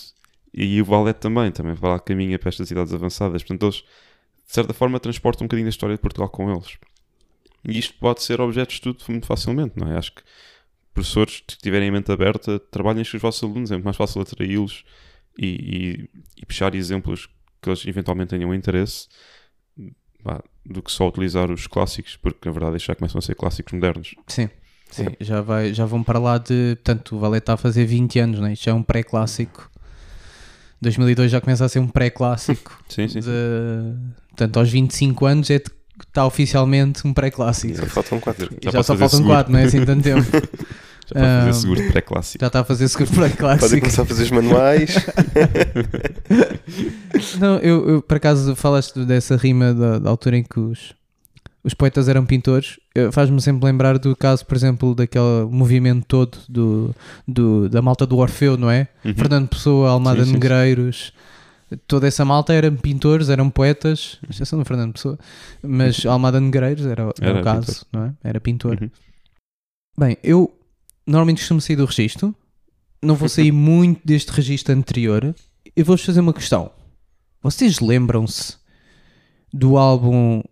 [0.52, 3.42] E o Valete também, também vai lá caminha para estas idades avançadas.
[3.42, 3.76] Portanto, eles,
[4.46, 6.78] de certa forma, transportam um bocadinho da história de Portugal com eles.
[7.64, 9.96] E isto pode ser objeto de estudo muito facilmente, não é?
[9.98, 10.22] Acho que
[10.92, 14.20] professores que tiverem a mente aberta, trabalhem com os vossos alunos, é muito mais fácil
[14.20, 14.84] atraí-los
[15.36, 16.10] e, e,
[16.42, 17.28] e puxar exemplos
[17.60, 19.08] que eles eventualmente tenham interesse
[20.64, 24.14] do que só utilizar os clássicos, porque na verdade já começam a ser clássicos modernos.
[24.28, 24.48] Sim.
[24.96, 26.76] Sim, já, vai, já vão para lá de.
[26.76, 28.52] Portanto, o Valete está a fazer 20 anos, né?
[28.52, 29.70] isto já é um pré-clássico.
[30.80, 32.78] 2002 já começa a ser um pré-clássico.
[32.88, 33.20] Sim, sim.
[33.20, 33.94] de-
[34.28, 35.60] Portanto, aos 25 anos é
[36.06, 37.76] está oficialmente um pré-clássico.
[37.76, 38.48] Só faltam quatro.
[38.62, 39.34] Já, pode só fazer faltam seguro.
[39.34, 40.30] 4, não é assim tanto tempo.
[41.06, 42.40] Já pode fazer Ah, seguro pré-clássico.
[42.40, 43.80] Já está a fazer seguro Podem pré-clássico.
[43.80, 44.94] começar a fazer os manuais.
[47.38, 50.94] Não, eu, eu, por acaso falaste dessa rima da, da altura em que os,
[51.64, 52.78] os poetas eram pintores.
[52.94, 56.94] Eh, Faz-me sempre lembrar do caso, por exemplo, daquele movimento todo do,
[57.26, 58.86] do- da malta do Orfeu, não é?
[59.04, 59.14] Uhum.
[59.14, 60.34] Fernando Pessoa, Almada Sim, sim, sim.
[60.34, 61.12] Negreiros,
[61.88, 65.18] toda essa malta eram pintores, eram poetas, exceção do Fernando Pessoa,
[65.62, 67.86] mas Almada Negreiros era, era Era o caso, pintor.
[67.92, 68.14] não é?
[68.22, 68.78] Era pintor.
[68.82, 68.90] Uhum.
[69.98, 70.54] Bem, eu
[71.06, 72.34] normalmente costumo sair do registro,
[73.02, 75.34] não vou sair muito deste registro anterior.
[75.74, 76.70] Eu vou-vos fazer uma questão.
[77.42, 78.56] Vocês lembram-se
[79.52, 80.42] do álbum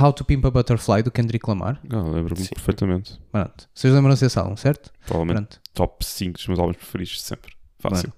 [0.00, 1.78] How to Pimp a Butterfly do Kendrick Lamar.
[1.90, 3.18] Ah, lembro-me perfeitamente.
[3.30, 3.68] Pronto.
[3.74, 4.90] Vocês lembram-se desse álbum, certo?
[5.06, 5.60] Provavelmente Pronto.
[5.74, 7.52] top 5 dos meus álbuns preferidos de sempre.
[7.78, 8.12] Fácil.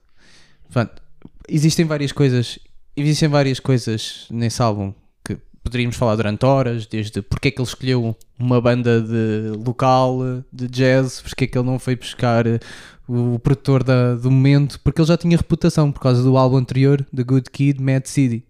[0.73, 1.03] Pronto.
[1.49, 2.59] Existem várias coisas.
[2.97, 7.69] Existem várias coisas nesse álbum que poderíamos falar durante horas, desde porque é que ele
[7.69, 10.19] escolheu uma banda de local
[10.53, 12.61] de jazz, porque é que ele não foi buscar eh,
[13.09, 17.05] o produtor da- do momento, porque ele já tinha reputação por causa do álbum anterior,
[17.15, 18.45] The Good Kid, Mad City.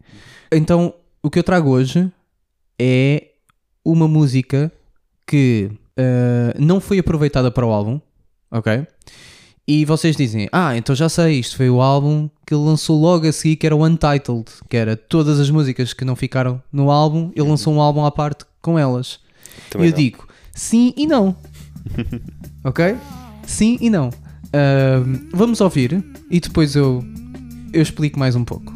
[0.52, 2.10] Então, o que eu trago hoje
[2.78, 3.28] é
[3.84, 4.72] uma música
[5.26, 8.00] que eh, não foi aproveitada para o álbum,
[8.50, 8.86] ok?
[9.66, 13.26] E vocês dizem, ah, então já sei, isto foi o álbum que ele lançou logo
[13.26, 16.90] a seguir, que era o Untitled, que era todas as músicas que não ficaram no
[16.90, 19.18] álbum, ele lançou um álbum à parte com elas.
[19.70, 19.98] Também eu não.
[19.98, 21.36] digo, sim e não.
[22.62, 22.96] ok?
[23.44, 24.10] Sim e não.
[24.52, 27.04] Ahm, vamos ouvir e depois eu,
[27.72, 28.72] eu explico mais um pouco.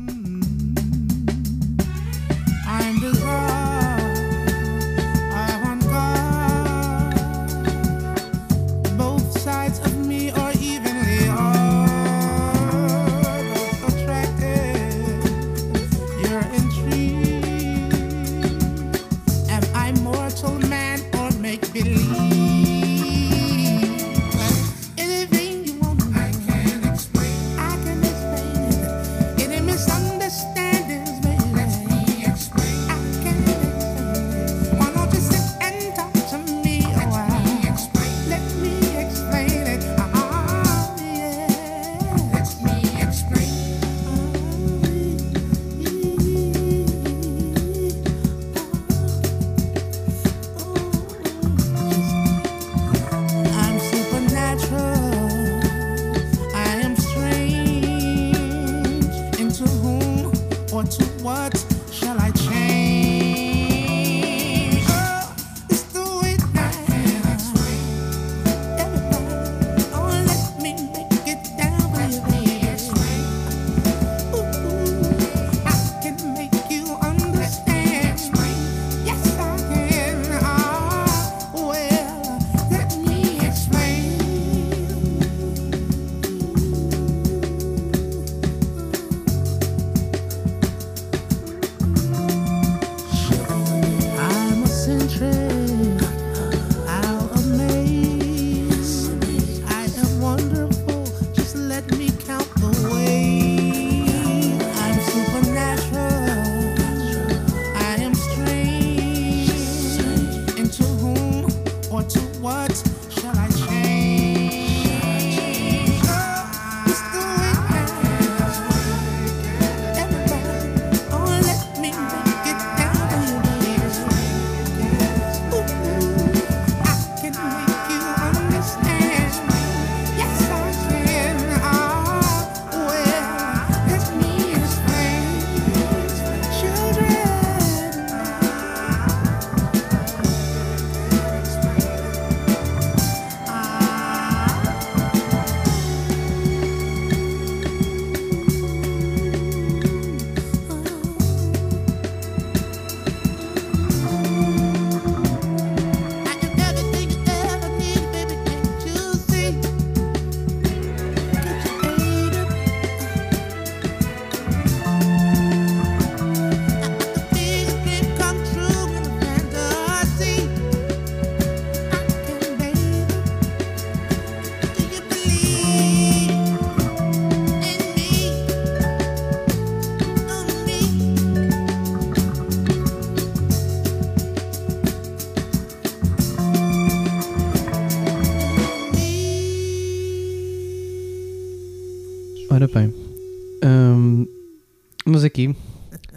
[195.21, 195.55] Mas aqui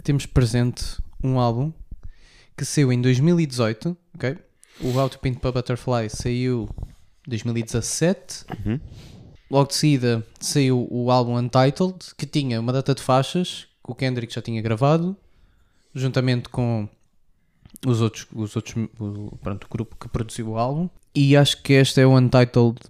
[0.02, 1.70] temos presente um álbum
[2.56, 4.38] que saiu em 2018, ok?
[4.80, 6.70] O How to Paint a Butterfly saiu
[7.26, 8.46] em 2017.
[8.48, 8.80] Uhum.
[9.50, 13.94] Logo de seguida saiu o álbum Untitled, que tinha uma data de faixas que o
[13.94, 15.14] Kendrick já tinha gravado,
[15.94, 16.88] juntamente com
[17.86, 20.88] os outros, os outros o, pronto, o grupo que produziu o álbum.
[21.14, 22.80] E acho que este é o Untitled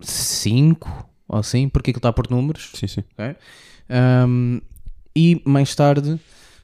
[0.00, 2.70] 5 ou assim, porque aquilo está por números.
[2.72, 3.02] Sim, sim.
[3.18, 3.34] ok?
[3.90, 4.60] Um,
[5.16, 6.20] e mais tarde,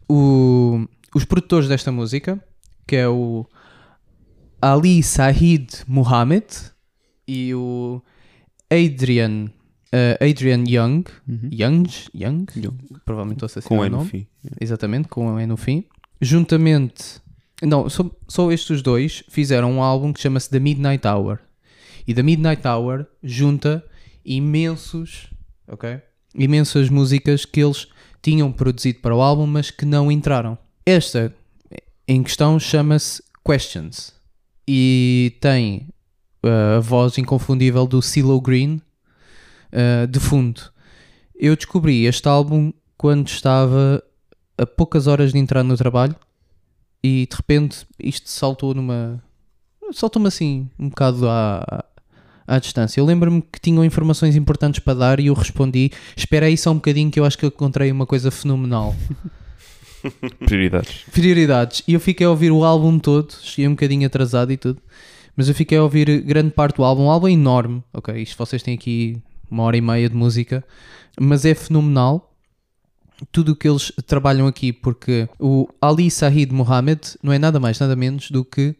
[0.08, 2.38] o- os produtores desta música,
[2.86, 3.46] que é o
[4.60, 6.44] Ali Sahid Muhammad
[7.26, 8.02] e o
[8.70, 9.46] Adrian,
[9.92, 11.04] uh, Adrian Young,
[11.52, 11.84] Young,
[12.14, 12.46] Young,
[13.04, 14.10] provavelmente estou a Com o no nome.
[14.10, 14.26] fim.
[14.60, 15.84] Exatamente, com um E no fim.
[16.20, 17.20] Juntamente
[17.62, 21.38] Não, só, só estes dois fizeram um álbum que chama-se The Midnight Hour.
[22.06, 23.84] E The Midnight Hour junta
[24.24, 25.30] imensos,
[25.68, 26.00] ok?
[26.34, 27.86] Imensas músicas que eles
[28.22, 30.56] tinham produzido para o álbum, mas que não entraram.
[30.86, 31.34] Esta
[32.06, 34.12] em questão chama-se Questions
[34.66, 35.88] e tem
[36.44, 38.80] uh, a voz inconfundível do CeeLo Green
[39.72, 40.60] uh, de fundo.
[41.34, 44.02] Eu descobri este álbum quando estava
[44.56, 46.14] a poucas horas de entrar no trabalho
[47.02, 49.22] e de repente isto saltou numa.
[49.92, 51.84] saltou-me assim um bocado à,
[52.54, 53.00] à distância.
[53.00, 56.74] Eu lembro-me que tinham informações importantes para dar e eu respondi: Espera aí só um
[56.74, 58.94] bocadinho que eu acho que eu encontrei uma coisa fenomenal.
[60.44, 61.04] Prioridades.
[61.12, 61.82] Prioridades.
[61.86, 64.80] E eu fiquei a ouvir o álbum todo, cheguei um bocadinho atrasado e tudo,
[65.36, 67.04] mas eu fiquei a ouvir grande parte do álbum.
[67.04, 68.14] Um álbum enorme, ok?
[68.20, 69.16] Isto vocês têm aqui
[69.50, 70.64] uma hora e meia de música,
[71.20, 72.28] mas é fenomenal
[73.30, 77.78] tudo o que eles trabalham aqui, porque o Ali Sahid Mohammed não é nada mais,
[77.78, 78.74] nada menos do que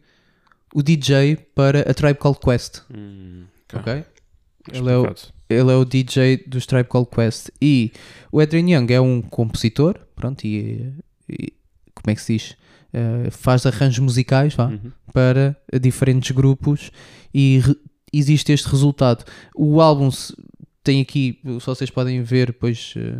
[0.73, 3.43] o DJ para a Tribe Called Quest, Hum,
[3.75, 4.03] ok?
[4.71, 5.05] Ele é, o,
[5.49, 7.91] ele é o DJ dos Tribe Called Quest e
[8.31, 10.93] o Adrian Young é um compositor, pronto, e,
[11.29, 11.53] e
[11.93, 12.55] como é que se diz?
[12.93, 14.91] Eh, faz arranjos musicais vá, Uhum.
[15.11, 16.91] para diferentes grupos
[17.33, 17.75] e re-
[18.13, 19.25] existe este resultado.
[19.55, 20.33] O álbum se-
[20.83, 23.19] tem aqui, só vocês podem ver depois eh,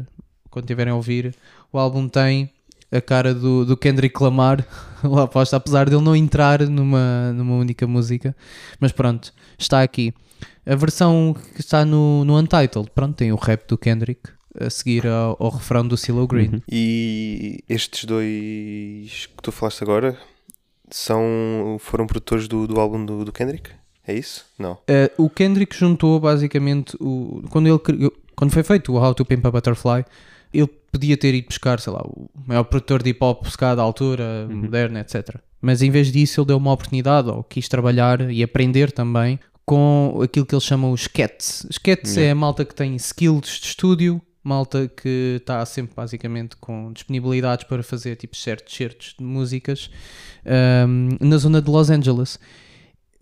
[0.50, 1.36] quando tiverem a ouvir,
[1.74, 2.52] o álbum tem
[2.92, 4.66] a cara do, do Kendrick Lamar
[5.04, 8.34] lá posta, apesar dele não entrar numa, numa única música,
[8.80, 10.14] mas pronto, está aqui.
[10.66, 14.30] A versão que está no, no Untitled, pronto, tem o rap do Kendrick
[14.60, 16.50] a seguir ao, ao refrão do CeeLo Green.
[16.54, 16.62] Uhum.
[16.72, 20.18] E estes dois que tu falaste agora
[20.90, 23.72] são, foram produtores do, do álbum do, do Kendrick?
[24.06, 24.46] É isso?
[24.60, 24.74] Não.
[24.74, 29.46] Uh, o Kendrick juntou basicamente o, quando, ele, quando foi feito o How to Pimp
[29.46, 30.06] a Butterfly,
[30.54, 33.82] ele podia ter ido buscar, sei lá, o maior produtor de hip hop calhar da
[33.82, 35.38] altura, moderna, etc.
[35.60, 40.20] Mas em vez disso, ele deu uma oportunidade ou quis trabalhar e aprender também com
[40.24, 41.66] aquilo que eles chamam os skets.
[41.72, 46.92] Skets é a malta que tem skills de estúdio, malta que está sempre basicamente com
[46.92, 49.90] disponibilidades para fazer tipo certos certos de músicas
[50.88, 52.40] um, na zona de Los Angeles.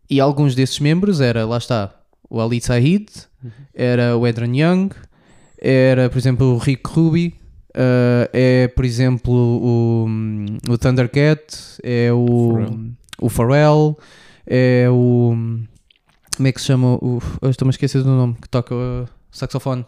[0.10, 1.96] E alguns desses membros era, lá está,
[2.30, 3.08] o Ali Said,
[3.74, 4.90] era o Adrian Young,
[5.58, 7.36] era, por exemplo, o Rick Ruby,
[7.70, 10.08] uh, é, por exemplo, o,
[10.70, 13.98] o Thundercat, é o o Pharrell,
[14.46, 15.38] é o.
[16.42, 16.96] Como é que se chama?
[16.96, 19.86] O, estou-me a esquecer do nome, que toca uh, saxofone.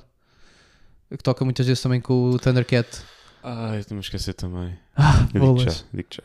[1.09, 2.87] Que toca muitas vezes também com o Thundercat.
[3.43, 4.75] Ah, eu estou-me a esquecer também.
[4.95, 6.23] Ah, digo já, digo já.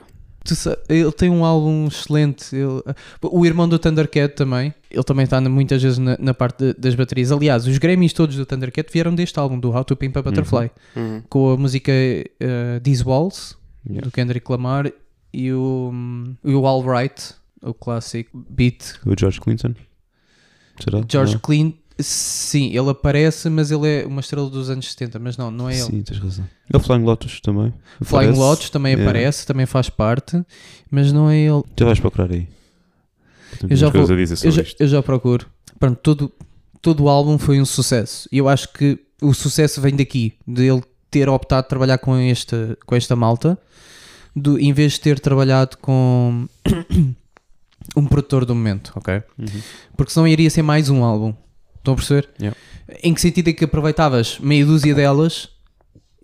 [0.87, 2.55] Ele tem um álbum excelente.
[2.55, 2.83] ele-
[3.23, 4.75] o irmão do Thundercat também.
[4.91, 7.33] Ele também está muitas vezes na, na parte de- das baterias.
[7.33, 10.71] Aliás, os Grammys todos do Thundercat vieram deste álbum, do How to Pimp a Butterfly.
[10.95, 11.23] Uhum.
[11.31, 13.57] Com a música uh, These Walls,
[13.87, 14.05] Yeah.
[14.07, 14.93] do Kendrick Lamar,
[15.33, 18.95] e o, hum, e o All Right, o clássico beat.
[19.07, 19.75] O George Clinton?
[20.83, 21.03] Será?
[21.09, 21.41] George Não?
[21.41, 25.19] Clean, sim, ele aparece, mas ele é uma estrela dos anos 70.
[25.19, 25.83] Mas não, não é ele.
[25.83, 26.49] Sim, tens razão.
[26.73, 27.73] É o Flying Lotus também.
[28.03, 28.39] Flying Aparece.
[28.41, 29.11] Lotus também Yeah.
[29.11, 30.43] aparece, também faz parte,
[30.91, 31.63] mas não é ele.
[31.79, 32.47] Já vais procurar aí.
[33.69, 34.81] Eu já, vou, a dizer eu, já, isto.
[34.81, 35.47] eu já procuro.
[35.81, 36.33] Pronto, todo,
[36.83, 38.29] todo o álbum foi um sucesso.
[38.31, 42.15] E eu acho que o sucesso vem daqui, de ele ter optado por trabalhar com
[42.17, 43.59] esta, com esta malta,
[44.37, 46.47] do, em vez de ter trabalhado com
[47.97, 49.23] um produtor do momento, ok?
[49.39, 49.47] Uhum.
[49.97, 51.35] Porque senão iria ser mais um álbum.
[51.77, 52.29] Estão a perceber?
[52.41, 52.57] Yeah.
[53.03, 55.49] Em que sentido é que aproveitavas meia dúzia delas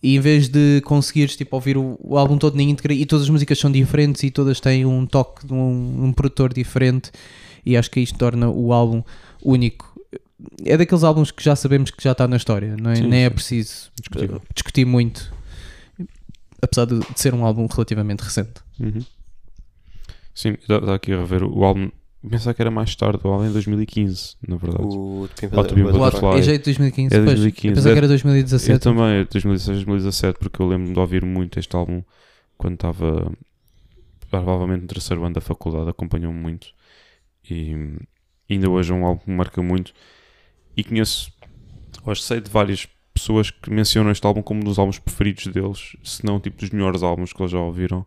[0.02, 3.24] e em vez de conseguires tipo, ouvir o, o álbum todo na íntegra e todas
[3.24, 7.10] as músicas são diferentes e todas têm um toque de um, um produtor diferente
[7.64, 9.02] e acho que isto torna o álbum
[9.42, 9.98] único.
[10.64, 12.96] É daqueles álbuns que já sabemos que já está na história, não é?
[12.96, 13.34] Sim, nem é sim.
[13.34, 14.36] preciso Discutível.
[14.36, 15.32] uh, discutir muito,
[16.60, 18.60] apesar de, de ser um álbum relativamente recente.
[18.78, 19.02] Uhum.
[20.34, 21.90] Sim, está aqui a rever o álbum.
[22.28, 24.82] Pensava que era mais tarde, o álbum é em 2015, na verdade.
[24.82, 26.26] O Pimp How to Pimp a O Butterfly.
[26.26, 28.80] álbum é jeito de 2015, É pois, 2015, eu pensava é- que era Eu 2017.
[28.82, 32.02] também, é 2016, 2017, porque eu lembro de ouvir muito este álbum
[32.56, 33.30] quando estava
[34.30, 36.68] provavelmente no terceiro ano da faculdade, acompanhou-me muito
[37.48, 37.74] e
[38.48, 39.92] ainda hoje é um álbum que me marca muito
[40.76, 41.30] e conheço,
[42.04, 45.94] hoje sei de várias pessoas que mencionam este álbum como um dos álbuns preferidos deles,
[46.02, 48.04] se não tipo dos melhores álbuns que eles já ouviram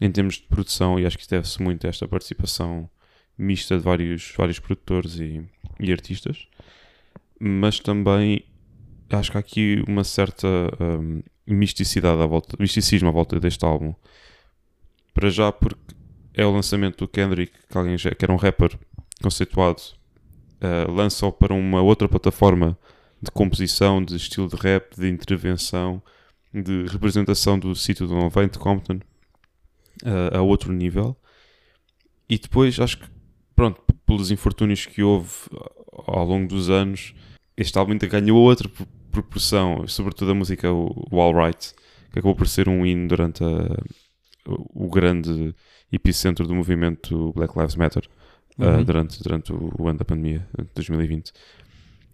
[0.00, 2.88] em termos de produção e acho que isso deve-se muito a esta participação
[3.36, 5.42] mista de vários, vários produtores e,
[5.78, 6.46] e artistas
[7.40, 8.44] mas também
[9.08, 10.46] acho que há aqui uma certa
[10.78, 13.94] hum, misticidade à volta, misticismo à volta deste álbum.
[15.14, 15.94] Para já porque
[16.34, 18.78] é o lançamento do Kendrick, que, alguém já, que era um rapper
[19.22, 19.80] conceituado,
[20.60, 22.78] uh, lança-o para uma outra plataforma
[23.20, 26.02] de composição, de estilo de rap, de intervenção,
[26.52, 29.00] de representação do sítio de onde de Compton,
[30.04, 31.16] uh, a outro nível.
[32.28, 33.06] e depois acho que,
[33.56, 35.30] pronto, pelos infortúnios que houve
[36.06, 37.14] ao longo dos anos,
[37.56, 41.74] este álbum ainda ganhou outra pro- proporção, sobretudo a música, o, All Right,
[42.12, 43.82] que acabou por ser um hino durante a-
[44.46, 45.54] o, grande
[45.92, 48.08] epicentro do movimento Black Lives Matter
[48.58, 48.84] uh, Uhum.
[48.84, 51.32] durante, durante o, o ano da pandemia, de 2020.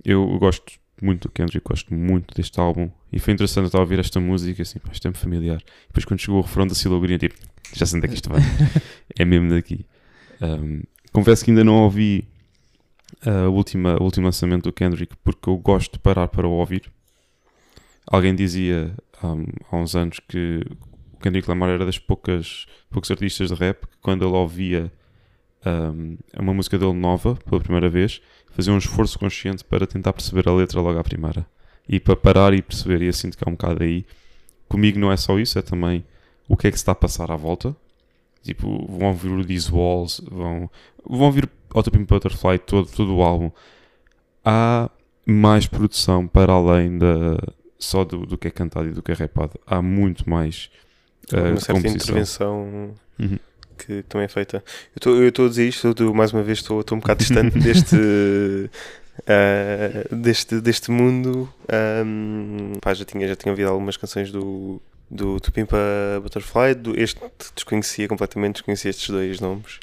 [0.04, 0.64] Eu gosto
[1.02, 4.62] muito do Kendrick, gosto muito deste álbum e foi interessante estar a ouvir esta música
[4.62, 5.60] assim, pá, isto é-me familiar.
[5.60, 7.34] E depois quando chegou o refrão da Silogrinha, tipo,
[7.74, 8.40] já sei onde é que isto vai.
[9.18, 9.84] é mesmo daqui.
[10.40, 10.82] Um,
[11.12, 12.26] confesso que ainda não ouvi
[13.26, 16.52] uh, a última, o último lançamento do Kendrick porque eu gosto de parar para o
[16.52, 16.90] ouvir.
[18.06, 20.62] Alguém dizia um, há uns anos que
[21.12, 24.92] o Kendrick Lamar era das poucas poucos artistas de rap que quando ele ouvia
[25.66, 28.20] um, uma música dele nova pela primeira vez
[28.56, 31.46] fazia um esforço consciente para tentar perceber a letra logo à primeira.
[31.86, 34.06] E para parar e perceber e que há um bocado aí
[34.66, 36.02] comigo não é só isso, é também
[36.48, 37.76] o que é que se está a passar à volta.
[38.42, 40.70] Tipo, vão ouvir o These Walls vão,
[41.04, 43.50] vão ouvir Auto Pimp Butterfly todo, todo o álbum.
[44.42, 44.88] Há
[45.26, 47.36] mais produção para além da,
[47.78, 49.60] só do, do que é cantado e do que é rapado.
[49.66, 50.70] Há muito mais
[51.30, 51.94] uh, uma certa composição.
[51.94, 52.94] intervenção.
[53.18, 53.38] Uhum.
[53.76, 54.56] Que também é feita.
[54.94, 57.56] Eu estou- Eu estou a dizer isto, eu mais uma vez estou um bocado distante
[57.58, 58.70] deste,
[59.26, 61.48] ah, deste, deste mundo.
[61.68, 65.76] Ahm, pá, já, tinha, já tinha ouvido algumas canções do, do, do Pimpa
[66.22, 67.20] Butterfly, do, este
[67.54, 69.78] desconhecia completamente, desconhecia estes dois nomes.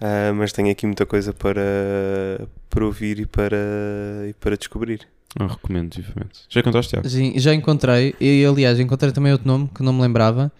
[0.00, 1.60] Ah, mas tenho aqui muita coisa para,
[2.70, 3.56] para ouvir e para,
[4.28, 5.06] e para descobrir.
[5.38, 7.08] Eu recomendo vivamente já contaste, Tiago?
[7.08, 10.50] Sim, já encontrei, e aliás, encontrei também outro nome que não me lembrava,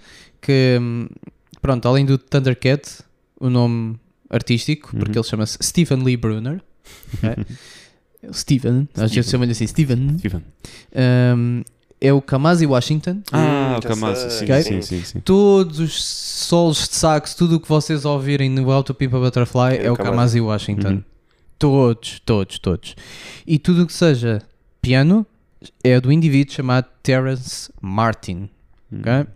[0.41, 1.09] que hum,
[1.61, 2.83] pronto, além do Thundercat,
[3.39, 3.99] o nome
[4.29, 5.23] artístico, porque Uhum.
[5.23, 6.61] ele chama-se Stephen Lee Brunner.
[7.23, 7.45] ok?
[8.33, 10.19] Steven, às vezes chamam-lhe assim Steven.
[10.19, 10.45] Steven.
[11.37, 11.63] Hum,
[12.01, 13.23] é o Kamasi Washington.
[13.33, 14.63] Ah, Hum, o Kamasi, sim, Ok.
[14.63, 15.21] sim, sim, sim.
[15.21, 19.87] Todos os solos de sax, tudo o que vocês ouvirem no Auto Pimpa Butterfly é,
[19.87, 20.89] É o Kamasi Washington.
[20.89, 21.05] Uhum.
[21.59, 22.95] Todos, todos, todos.
[23.47, 24.43] E tudo o que seja
[24.83, 25.27] piano
[25.85, 28.49] é do indivíduo chamado Terence Martin.
[28.93, 29.01] Hum.
[29.01, 29.27] ok?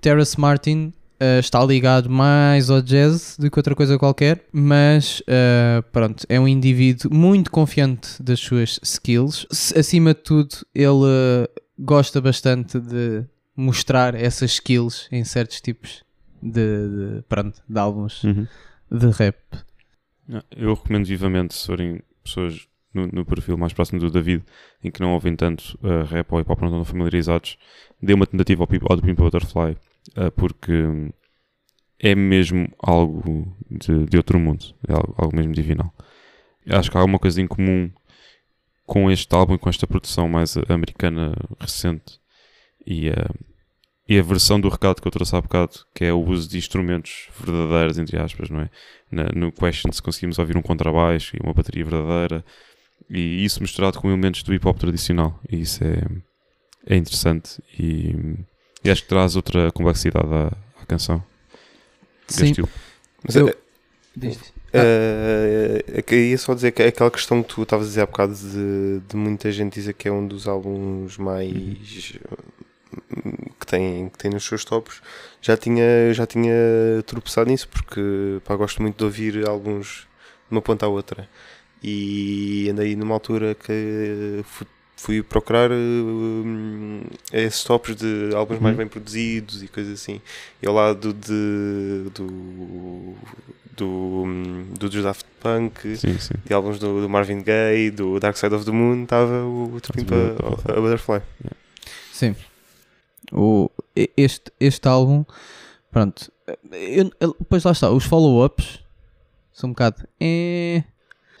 [0.00, 0.92] Terence Martin
[1.22, 6.40] eh, está ligado mais ao jazz do que outra coisa qualquer, mas eh, pronto, é
[6.40, 9.46] um indivíduo muito confiante das suas skills.
[9.76, 11.48] Acima de tudo, ele
[11.78, 13.24] gosta bastante de
[13.56, 16.02] mostrar essas skills em certos tipos
[16.42, 16.88] de,
[17.20, 18.46] de, pronto, de álbuns Uhum.
[18.90, 19.36] de rap.
[20.50, 24.42] Eu recomendo vivamente se forem pessoas no, no perfil mais próximo do David
[24.82, 27.56] em que não ouvem tanto uh, rap ou hip hop, não estão familiarizados,
[28.00, 29.76] dê uma tentativa ao, ao do Pimpa Butterfly uh,
[30.36, 31.10] porque hum,
[31.98, 35.92] é mesmo algo de, de outro mundo, é algo, algo mesmo divinal.
[36.68, 37.90] Acho que há alguma coisa em comum
[38.86, 42.20] com este álbum e com esta produção mais americana recente
[42.86, 43.34] e, uh,
[44.08, 46.58] e a versão do recado que eu trouxe há bocado, que é o uso de
[46.58, 48.70] instrumentos verdadeiros, entre aspas, não é?
[49.10, 52.44] Na- no Questions conseguimos ouvir um contrabaixo e uma bateria verdadeira
[53.08, 56.02] e isso misturado com elementos do hip hop tradicional e isso é,
[56.86, 58.14] é interessante e,
[58.84, 60.52] e acho que traz outra complexidade à,
[60.82, 61.22] à canção
[62.28, 62.54] Sim.
[63.24, 63.56] Mas Eu- é-
[64.14, 64.38] Diz.
[64.74, 68.00] Eh, é que ia só dizer que é aquela questão que tu estavas a dizer
[68.02, 72.18] há bocado de, de muita gente dizer que é um dos álbuns mais
[73.60, 75.00] que tem, que tem nos seus tops
[75.40, 76.52] já tinha, já tinha
[77.06, 80.06] tropeçado nisso porque pá, gosto muito de ouvir álbuns
[80.48, 81.28] de uma ponta à outra
[81.82, 84.42] e andei numa altura que
[85.02, 88.78] fui procurar hum, esses tops de álbuns mais Uhum.
[88.78, 90.20] bem produzidos e coisas assim
[90.62, 93.14] e ao lado de, do,
[93.76, 94.24] do,
[94.78, 96.34] do dos Daft Punk, Sim, sim.
[96.44, 100.14] de álbuns do, do Marvin Gaye, do Dark Side of the Moon, estava o Tupimpa
[100.14, 100.72] Butterfly.
[100.76, 101.22] a Butterfly.
[102.12, 102.36] Sim.
[103.32, 103.70] O,
[104.16, 105.24] este, este álbum,
[105.90, 106.30] pronto.
[106.70, 108.78] eu- eu- depois lá está, os follow-ups
[109.52, 110.06] são um bocado.
[110.20, 110.84] É,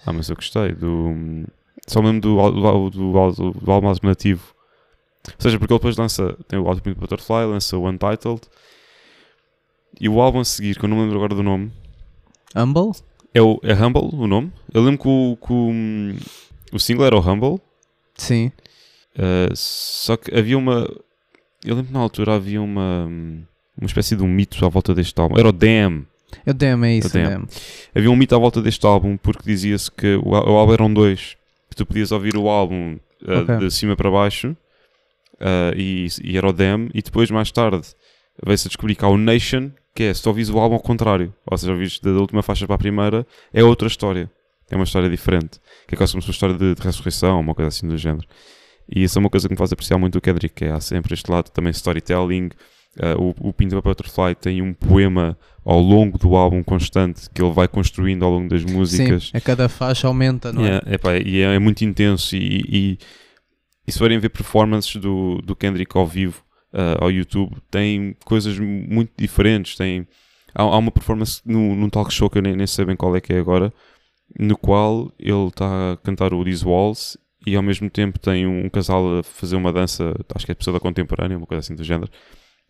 [0.04, 1.14] Ah, mas eu gostei do.
[1.86, 4.54] Só mesmo do, do, do, do álbum alternativo.
[5.26, 6.36] Ou seja, porque ele depois lança.
[6.48, 8.40] Tem o Ultimate Butterfly, lança o Untitled.
[10.00, 11.70] E o álbum a seguir, que eu não me lembro agora do nome,
[12.56, 12.92] Humble?
[13.34, 14.52] é, o, é Humble o nome.
[14.72, 17.60] Eu lembro que o, que o, o single era o Humble.
[18.16, 18.52] Sim.
[19.16, 20.88] Uh, só que havia uma.
[21.64, 23.06] Eu lembro que na altura havia uma.
[23.76, 25.38] Uma espécie de um mito à volta deste álbum.
[25.38, 26.06] Era o Damn.
[26.44, 27.08] É o Damn, é isso.
[27.08, 27.30] O Damn.
[27.30, 27.48] Damn.
[27.94, 31.36] Havia um mito à volta deste álbum porque dizia-se que o, o álbum eram dois.
[31.72, 33.56] Que tu podias ouvir o álbum uh, Ok.
[33.56, 34.54] de cima para baixo
[35.40, 36.90] uh, e, e era o Damn.
[36.92, 37.80] E depois, mais tarde,
[38.44, 40.80] veio-se a descobrir que há o Nation, que é se tu ouvis o álbum ao
[40.82, 41.32] contrário.
[41.50, 44.30] Ou seja, ouvis da última faixa para a primeira, é outra história.
[44.70, 45.58] É uma história diferente.
[45.88, 48.26] Que é quase como se uma história de, de ressurreição, uma coisa assim do género.
[48.94, 50.80] E isso é uma coisa que me faz apreciar muito o Kendrick, que é há
[50.80, 52.50] sempre este lado também storytelling,
[53.00, 57.52] Uh, o, o Pinta Butterfly tem um poema ao longo do álbum constante que ele
[57.52, 59.28] vai construindo ao longo das músicas.
[59.28, 60.68] Sim, a cada faixa aumenta, não é?
[60.68, 62.36] Yeah, epá, e é, é muito intenso.
[62.36, 62.98] E, e,
[63.86, 66.42] e se forem ver performances do, do Kendrick ao vivo
[66.74, 69.74] uh, ao YouTube, tem coisas muito diferentes.
[69.74, 70.06] Tem,
[70.54, 73.16] há, há uma performance no, num talk show que eu nem, nem sei bem qual
[73.16, 73.72] é que é agora,
[74.38, 77.16] no qual ele está a cantar o These Walls
[77.46, 80.74] e ao mesmo tempo tem um, casal a fazer uma dança, acho que é pessoa
[80.74, 82.10] da contemporânea, uma coisa assim do género,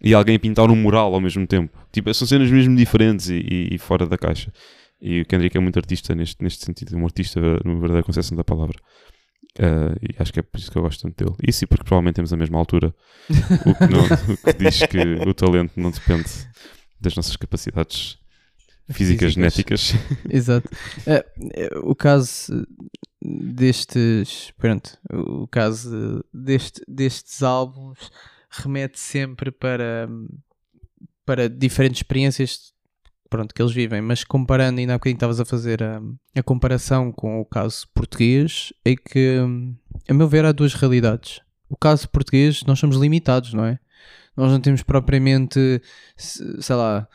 [0.03, 1.77] e alguém a pintar um mural ao mesmo tempo.
[1.93, 4.53] Tipo, são cenas mesmo diferentes e, e- e fora da caixa.
[5.01, 8.45] E o Kendrick é muito artista neste, neste sentido, um artista na verdadeira concepção da
[8.45, 8.79] palavra.
[9.59, 11.37] Ah, e acho que é por isso que eu gosto tanto dele.
[11.47, 12.95] E sim, porque provavelmente temos a mesma altura.
[13.67, 14.99] O que, não- o que diz que
[15.29, 16.25] o talento não depende
[17.01, 18.17] das nossas capacidades
[18.91, 19.33] físicas, Físicas.
[19.33, 19.93] genéticas.
[20.31, 20.69] Exato.
[21.07, 21.25] É,
[21.83, 22.65] o caso
[23.21, 24.53] destes.
[24.59, 27.99] Pronto, o caso deste, destes álbuns
[28.53, 30.09] remete sempre para,
[31.25, 32.73] para diferentes experiências
[33.31, 36.03] pronto, que eles vivem, mas comparando, ainda há bocadinho estavas a fazer a,
[36.37, 39.39] a comparação com o caso português, é que,
[40.07, 41.41] a meu ver, há duas realidades.
[41.67, 43.79] O caso português, nós somos limitados, não é?
[44.37, 45.81] Nós não temos propriamente,
[46.15, 47.09] se- sei lá,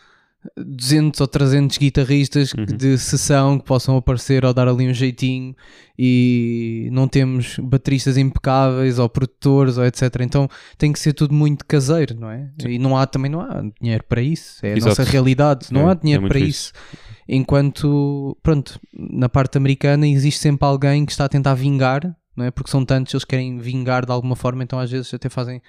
[0.55, 5.55] 200 ou 300 guitarristas que- de sessão que possam aparecer ou dar ali um jeitinho
[5.97, 10.03] e não temos bateristas impecáveis ou produtores ou etc.
[10.21, 12.49] Então tem que ser tudo muito caseiro, não é?
[12.65, 14.65] E não há também não há dinheiro para isso.
[14.65, 14.89] É a Exato.
[14.99, 15.67] nossa realidade.
[15.71, 16.71] Não É, há é dinheiro muito para isso.
[16.71, 17.07] isso.
[17.27, 22.51] Enquanto, pronto, na parte americana existe sempre alguém que está a tentar vingar, não é?
[22.51, 25.61] Porque são tantos, eles querem vingar de alguma forma, então às vezes até fazem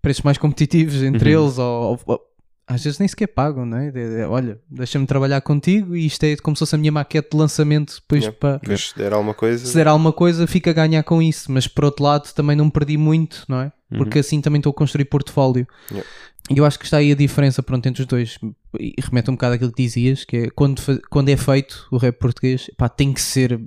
[0.00, 1.44] preços mais competitivos entre Uhum.
[1.44, 2.20] eles, ou, ou-
[2.66, 3.90] às vezes nem sequer pagam, não é?
[3.90, 7.30] De- de- olha, deixa-me trabalhar contigo e isto é como se fosse a minha maquete
[7.30, 8.38] de lançamento depois Yeah.
[8.38, 8.60] para.
[8.66, 9.64] Mas se der alguma coisa.
[9.64, 12.68] Se der alguma coisa, fica a ganhar com isso, mas por outro lado também não
[12.68, 13.72] perdi muito, não é?
[13.96, 15.66] Porque assim também estou a construir portfólio.
[15.90, 16.08] Yeah.
[16.50, 18.38] E eu acho que está aí a diferença pronto, entre os dois.
[18.80, 22.16] E remete um bocado àquilo que dizias, que é quando, quando é feito o rap
[22.18, 23.60] português, pá, tem que ser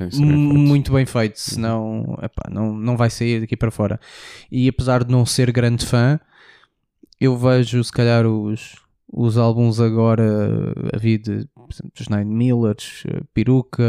[0.00, 4.00] É, é muito bem feito, senão epá, não, não vai sair daqui para fora.
[4.50, 6.18] E apesar de não ser grande fã,
[7.20, 8.76] eu vejo se calhar os,
[9.12, 13.82] os álbuns agora a vir de por exemplo, dos Nine Millers, eh, Peruca,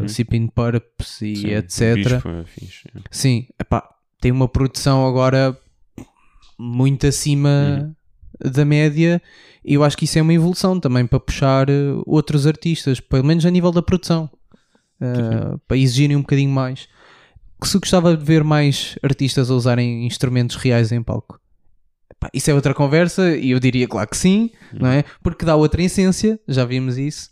[0.00, 0.08] Uhum.
[0.08, 1.94] Sipping Purps e Sim, etc.
[1.96, 3.00] Bispo é fixe, é.
[3.10, 3.86] Sim, epá,
[4.20, 5.56] tem uma produção agora
[6.58, 7.94] muito acima
[8.40, 9.20] da média
[9.64, 11.74] e eu acho que isso é uma evolução também para puxar eh,
[12.06, 14.30] outros artistas, pelo menos a nível da produção,
[15.00, 16.88] eh, para exigirem um bocadinho mais.
[17.60, 21.40] Que se gostava de ver mais artistas a usarem instrumentos reais em palco.
[22.18, 25.04] Epá, isso é outra conversa e eu diria claro que sim, não é?
[25.22, 27.30] Porque dá outra essência, já vimos isso.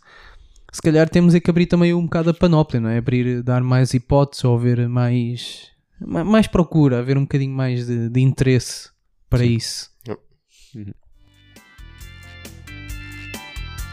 [0.71, 2.97] Se calhar temos é que abrir também um bocado a panóplia, não é?
[2.97, 5.69] Abrir, dar mais hipóteses ou haver mais,
[5.99, 8.89] ma- mais procura, haver um bocadinho mais de, de interesse
[9.29, 9.89] para isso.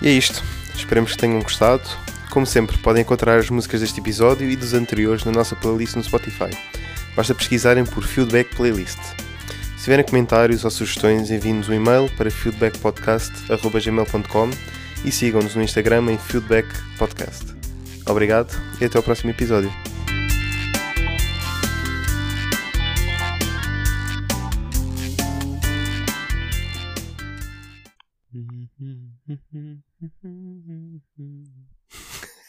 [0.03, 0.43] E é isto.
[0.75, 1.83] Esperemos que tenham gostado.
[2.31, 6.03] Como sempre, podem encontrar as músicas deste episódio e dos anteriores na nossa playlist no
[6.05, 6.51] Spotify.
[7.17, 8.99] Basta pesquisarem por Feedback Playlist.
[9.85, 14.51] Se tiverem comentários ou sugestões, enviem-nos um e-mail para feedbackpodcast.gmail.com
[15.05, 16.67] e sigam-nos no Instagram em Feedback
[16.97, 17.55] Podcast.
[18.09, 19.71] Obrigado e até ao próximo episódio.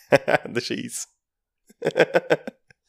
[0.54, 1.06] Deixa isso.